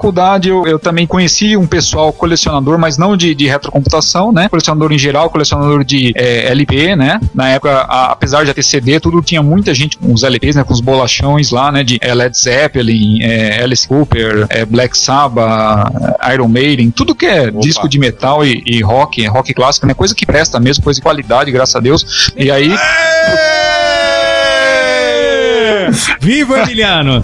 [0.50, 4.50] eu, eu também conheci um pessoal colecionador, mas não de, de retrocomputação, né?
[4.50, 7.20] Colecionador em geral, colecionador de é, LP, né?
[7.34, 10.56] Na época, a- apesar de já ter CD, tudo tinha muita gente com os LPs,
[10.56, 10.64] né?
[10.64, 11.84] Com os bolachões lá, né?
[11.84, 15.92] De é, Led Zeppelin, é, Alice Cooper, é, Black Sabbath,
[16.34, 19.94] Iron Maiden, tudo que é disco de metal e, e rock, rock clássico, né?
[19.94, 22.32] Coisa que presta mesmo, coisa de qualidade, graças a Deus.
[22.38, 22.72] E aí.
[26.20, 27.24] Viva Emiliano!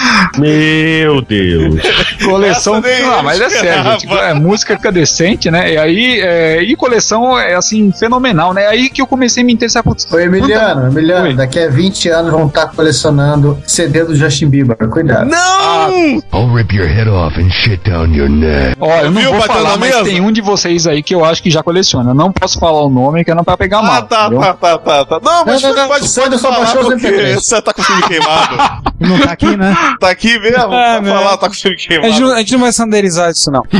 [0.37, 1.81] Meu Deus.
[2.23, 2.81] Coleção.
[3.17, 4.07] Ah, mas é sério, gente.
[4.11, 5.73] É, música fica decente, né?
[5.73, 8.67] E aí, é, e coleção é assim, fenomenal, né?
[8.67, 9.95] Aí que eu comecei a me interessar por.
[10.11, 11.33] Ô, Emiliano, Emiliano, Oi.
[11.35, 14.75] daqui a 20 anos vão estar colecionando CD do Justin Bieber.
[14.89, 15.29] Cuidado.
[15.29, 16.21] Não!
[16.33, 18.75] I'll rip your head off and shit down your neck.
[18.79, 20.03] Ó, eu não Viu, vou falar, mas mesa?
[20.03, 22.11] tem um de vocês aí que eu acho que já coleciona.
[22.11, 24.01] Eu não posso falar o nome, que é não pra pegar Ah, mal.
[24.03, 25.19] tá, tá, tá, tá, tá.
[25.23, 27.35] Não, mas Não, não, não, pode, o pode Sandro só os MP3.
[27.35, 28.55] você tá com o filme queimado.
[28.99, 29.75] Não tá aqui, né?
[30.01, 30.57] Tá aqui mesmo?
[30.73, 31.11] É, Pode né?
[31.11, 32.33] falar, tá com o filme A gente, não, queimado.
[32.33, 33.63] a gente não vai sanderizar isso, não.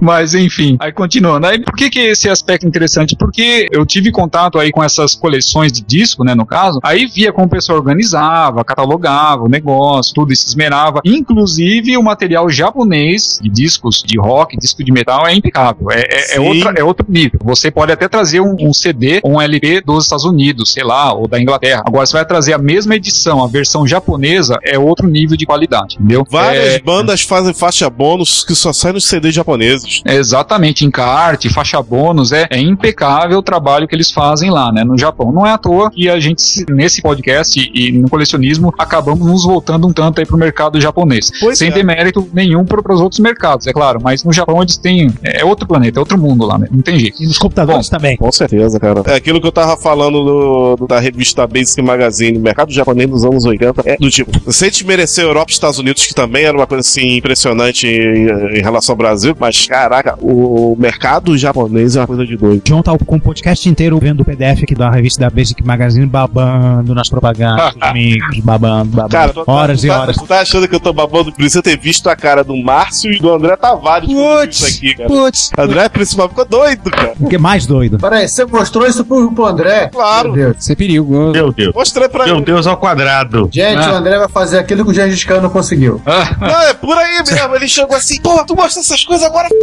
[0.00, 1.46] Mas enfim, aí continuando.
[1.46, 3.16] Aí por que que esse aspecto é interessante?
[3.16, 7.32] Porque eu tive contato aí com essas coleções de disco, né, no caso, aí via
[7.32, 11.00] como o pessoal organizava, catalogava o negócio, tudo e se esmerava.
[11.04, 15.90] Inclusive o material japonês de discos de rock, disco de metal é impecável.
[15.90, 17.40] É, é, é outra, é outro nível.
[17.44, 21.12] Você pode até trazer um, um CD ou um LP dos Estados Unidos, sei lá,
[21.12, 21.82] ou da Inglaterra.
[21.86, 25.96] Agora, você vai trazer a mesma edição, a versão japonesa, é outro nível de qualidade,
[25.96, 26.24] entendeu?
[26.30, 30.00] Várias É, bandas fazem faixa bônus que só saem nos CDs japoneses.
[30.04, 34.84] é Exatamente, encarte, faixa bônus, é, é impecável o trabalho que eles fazem lá, né,
[34.84, 35.32] no Japão.
[35.32, 39.44] Não é à toa que a gente, se- nesse podcast e, no colecionismo, acabamos nos
[39.44, 41.30] voltando um tanto aí pro mercado japonês.
[41.40, 41.72] Pois sem é.
[41.72, 45.66] demérito nenhum para os outros mercados, é claro, mas no Japão eles têm, é outro
[45.66, 47.22] planeta, é outro mundo lá, né, não tem jeito.
[47.22, 48.16] E nos computadores também.
[48.16, 49.02] Com certeza, cara.
[49.06, 53.24] É aquilo que eu tava falando do, do- da revista Basic Magazine, mercado japonês dos
[53.24, 56.56] anos 80, é do tipo, sem desmerecer a Europa e Estados Unidos, que também era
[56.56, 62.00] uma coisa assim impressionante em, em relação ao Brasil, mas caraca, o mercado japonês é
[62.00, 62.62] uma coisa de doido.
[62.66, 66.06] João tá com o podcast inteiro vendo o PDF aqui da revista da Basic Magazine,
[66.06, 69.10] babando nas propagandas, os micros, babando, babando.
[69.12, 70.16] Cara, tu, tá- horas tu e tá, horas.
[70.16, 72.56] tu tá achando que eu tô babando por isso eu ter visto a cara do
[72.56, 74.08] Márcio e do André Tavares
[74.50, 75.08] isso aqui, cara.
[75.08, 75.50] putz.
[75.56, 77.14] André principal ficou doido, cara.
[77.20, 77.98] O que é mais doido?
[77.98, 79.88] Peraí, você mostrou isso pro, pro André?
[79.88, 80.32] Claro.
[80.32, 80.56] Meu Deus.
[80.62, 81.32] Isso é perigoso.
[81.32, 81.74] Meu Deus.
[81.74, 82.44] Mostrei pra Meu ele.
[82.44, 83.48] Deus ao quadrado.
[83.70, 83.92] Gente, Ah.
[83.92, 86.00] o André vai fazer aquilo que o Gengis Khan não conseguiu.
[86.40, 87.54] Não, é por aí mesmo.
[87.56, 89.54] Ele chegou assim, pô, tu mostra essas coisas agora, f***,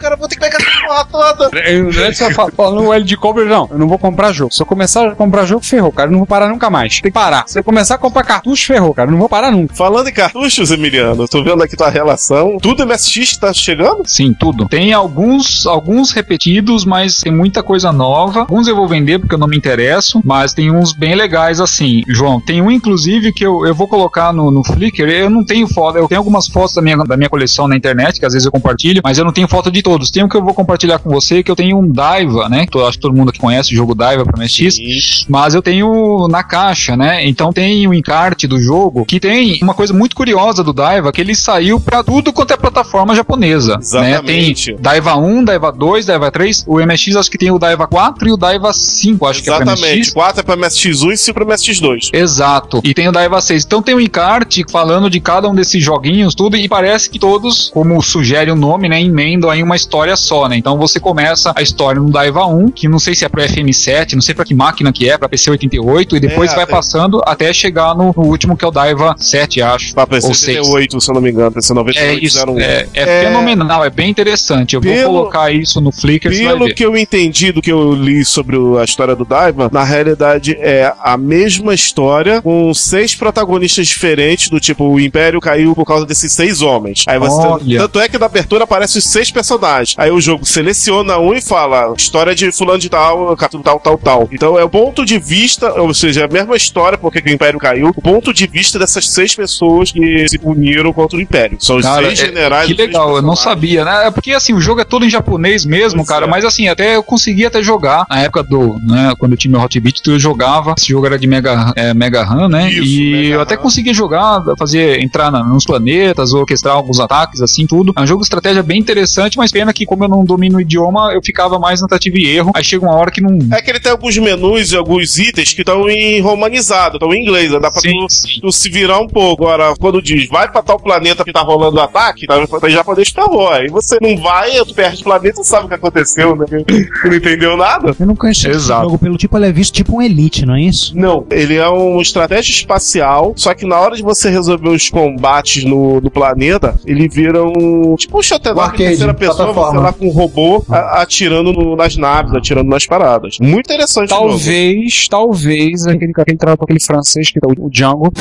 [0.00, 1.58] cara, vou ter que pegar essa porra toda.
[1.60, 4.52] Eu, antes eu falo, falando o L de Cobra, não, eu não vou comprar jogo.
[4.52, 6.08] Se eu começar a comprar jogo, ferrou, cara.
[6.08, 6.94] Eu não vou parar nunca mais.
[7.00, 7.44] Tem que parar.
[7.46, 9.08] Se eu começar a comprar cartucho, ferrou, cara.
[9.08, 9.74] Eu não vou parar nunca.
[9.74, 12.58] Falando em cartuchos, Emiliano, eu tô vendo aqui tua relação.
[12.60, 14.02] Tudo MSX tá chegando?
[14.06, 14.68] Sim, tudo.
[14.68, 18.40] Tem alguns, alguns repetidos, mas tem muita coisa nova.
[18.40, 22.02] Alguns eu vou vender porque eu não me interesso, mas tem uns bem legais assim.
[22.08, 25.08] João, Tem um, inclusive, que eu, eu vou colocar no, no Flickr.
[25.08, 28.18] Eu não tenho foto, eu tenho algumas fotos da minha, da minha coleção na internet,
[28.18, 30.10] que às vezes eu compartilho, mas eu não tenho foto de todos.
[30.10, 32.66] Tem um que eu vou compartilhar com você, que eu tenho um Daiva, né?
[32.66, 35.62] Que eu acho que todo mundo aqui conhece o jogo Daiva para MSX, mas eu
[35.62, 37.26] tenho na caixa, né?
[37.26, 41.12] Então tem o um encarte do jogo que tem uma coisa muito curiosa do Daiva,
[41.12, 43.78] que ele saiu para tudo quanto é plataforma japonesa.
[43.80, 44.70] Exatamente.
[44.70, 44.76] Né?
[44.76, 46.64] Tem Daiva 1, Daiva 2, Daiva 3.
[46.66, 49.80] O MSX acho que tem o Daiva 4 e o Daiva 5, acho Exatamente.
[49.80, 50.12] que é pra MSX.
[50.12, 52.10] 4 é pra MSX1 e 5 pra MSX2.
[52.12, 52.80] Exato.
[52.84, 53.64] E tem o Daiva 6.
[53.64, 57.70] Então tem um encarte falando de cada um desses joguinhos, tudo, e parece que todos,
[57.72, 60.56] como sugere o nome, né, emendam aí uma história só, né?
[60.56, 64.14] Então você começa a história no Daiva 1, que não sei se é pro FM7,
[64.14, 67.20] não sei pra que máquina que é, pra PC88, e depois É, vai tem- passando
[67.26, 69.94] até chegar no, no último, que é o Daiva 7, acho.
[69.94, 70.56] Pra PC Ou 6.
[70.66, 72.22] 78, se eu não me engano, PC É 9801.
[72.22, 74.74] isso, é, é É- fenomenal, é bem interessante.
[74.74, 78.24] Eu Pelo- vou colocar isso no Flickr, Pelo que eu entendi do que eu li
[78.24, 83.86] sobre o- a história do Daiva, na realidade é a mesma história com seis protagonistas
[83.86, 87.04] diferentes, do tipo, o Império caiu por causa desses seis homens.
[87.08, 87.40] Aí você.
[87.46, 87.78] Olha.
[87.78, 89.94] Tanto é que na abertura aparecem os seis personagens.
[89.98, 93.96] Aí o jogo seleciona um e fala: história de fulano de tal, capítulo tal, tal,
[93.96, 94.28] tal.
[94.30, 97.32] Então é o ponto de vista, ou seja, é a mesma história porque que o
[97.32, 101.56] Império caiu, o ponto de vista dessas seis pessoas que se uniram contra o Império.
[101.60, 102.66] São os Cara, seis é- generais.
[102.66, 104.08] que legal, eu não sabia, né?
[104.08, 106.28] É porque assim, o jogo é todo em japonês mesmo, Pois cara, é.
[106.28, 109.60] mas assim, até eu consegui até jogar na época do, né, quando eu tinha meu
[109.62, 112.70] Hotbit, eu jogava, esse jogo era de Mega, é, Mega RAM, né?
[112.70, 113.62] Isso, e Mega eu até RAM.
[113.62, 117.92] conseguia jogar, fazer, entrar na- nos planetas, orquestrar alguns ataques, assim, tudo.
[117.96, 120.60] É um jogo de estratégia bem interessante, mas pena que como eu não domino o
[120.60, 123.38] idioma, eu ficava mais na tentativa e erro, aí chega uma hora que não...
[123.52, 127.22] É que ele tem alguns menus e alguns itens que estão em romanizado, estão em
[127.22, 127.58] inglês, né?
[127.60, 128.40] dá pra Sim, tu, sim.
[128.40, 129.44] tu se virar um pouco.
[129.46, 132.72] Agora, quando diz, vai pra tal planeta que tá rolando o ataque, tá, tá em
[132.72, 133.48] japonês ferrou.
[133.48, 136.46] Aí você não vai, tu perde o planeta, tu sabe o que aconteceu, né?
[136.48, 137.94] Tu não entendeu nada.
[137.98, 138.84] Eu não conheço esse Exato.
[138.84, 140.96] jogo pelo tipo, ele é visto tipo um Elite, não é isso?
[140.96, 143.03] Não, ele é um estratégia espacial,
[143.36, 147.94] só que na hora de você resolver os combates no, no planeta, ele vira um.
[147.96, 151.76] Tipo um shotgun Um em terceira pessoa, você lá com um robô a- atirando no-
[151.76, 153.36] nas naves, atirando nas paradas.
[153.40, 154.08] Muito interessante.
[154.08, 158.12] Talvez, talvez, aquele, aquele, tra- aquele francês que tá o Django.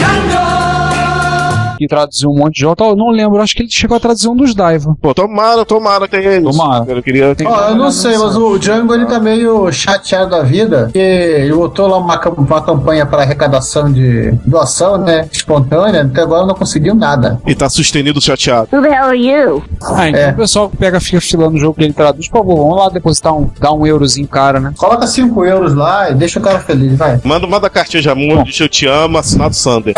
[1.77, 2.87] Que traduziu um monte de jogos.
[2.87, 4.95] Eu não lembro, acho que ele chegou a traduzir um dos Daiva.
[5.01, 6.51] Pô, tomara, tomara que tenha isso.
[6.51, 6.85] Tomara.
[6.87, 7.35] Eu queria.
[7.45, 11.53] Ó, eu não sei, mas o Django ele tá meio chateado da vida, porque ele
[11.53, 15.27] botou lá uma, uma campanha para arrecadação de doação, né?
[15.31, 17.39] Espontânea, até agora não conseguiu nada.
[17.45, 18.67] E tá sustenido chateado.
[18.71, 19.63] Who the hell are you?
[19.81, 20.31] Ah, então É.
[20.31, 22.89] o pessoal que pega, fica filando o jogo que ele traduz, por favor, vamos lá
[22.89, 24.73] depositar um, dar um eurozinho cara, né?
[24.77, 27.19] Coloca 5 euros lá e deixa o cara feliz, vai.
[27.23, 29.93] Manda, manda a cartinha de amor, diz eu te amo, assinado Sander.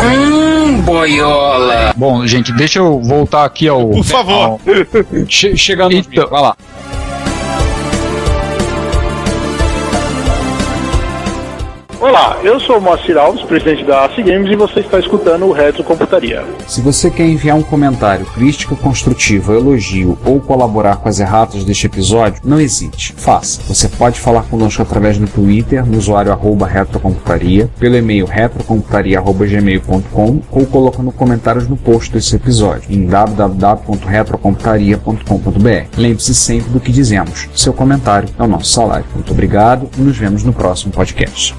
[1.96, 3.88] Bom, gente, deixa eu voltar aqui ao...
[3.88, 4.34] Por favor.
[4.34, 4.60] ao-
[5.28, 6.56] Che chegando no Então- vai lá.
[12.06, 15.50] Olá, eu sou o Moacir Alves, presidente da AC Games, e você está escutando o
[15.50, 16.44] Retro Computaria.
[16.68, 21.86] Se você quer enviar um comentário, crítica construtiva, elogio ou colaborar com as erratas deste
[21.86, 23.60] episódio, não hesite, faça.
[23.62, 30.66] Você pode falar conosco através do Twitter, no usuário arroba retrocomputaria, pelo e-mail retrocomputaria.gmail.com ou
[30.66, 35.98] colocando comentários no post desse episódio em www.retrocomputaria.com.br.
[35.98, 37.48] Lembre-se sempre do que dizemos.
[37.52, 39.06] Seu comentário é o nosso salário.
[39.12, 41.52] Muito obrigado e nos vemos no próximo podcast.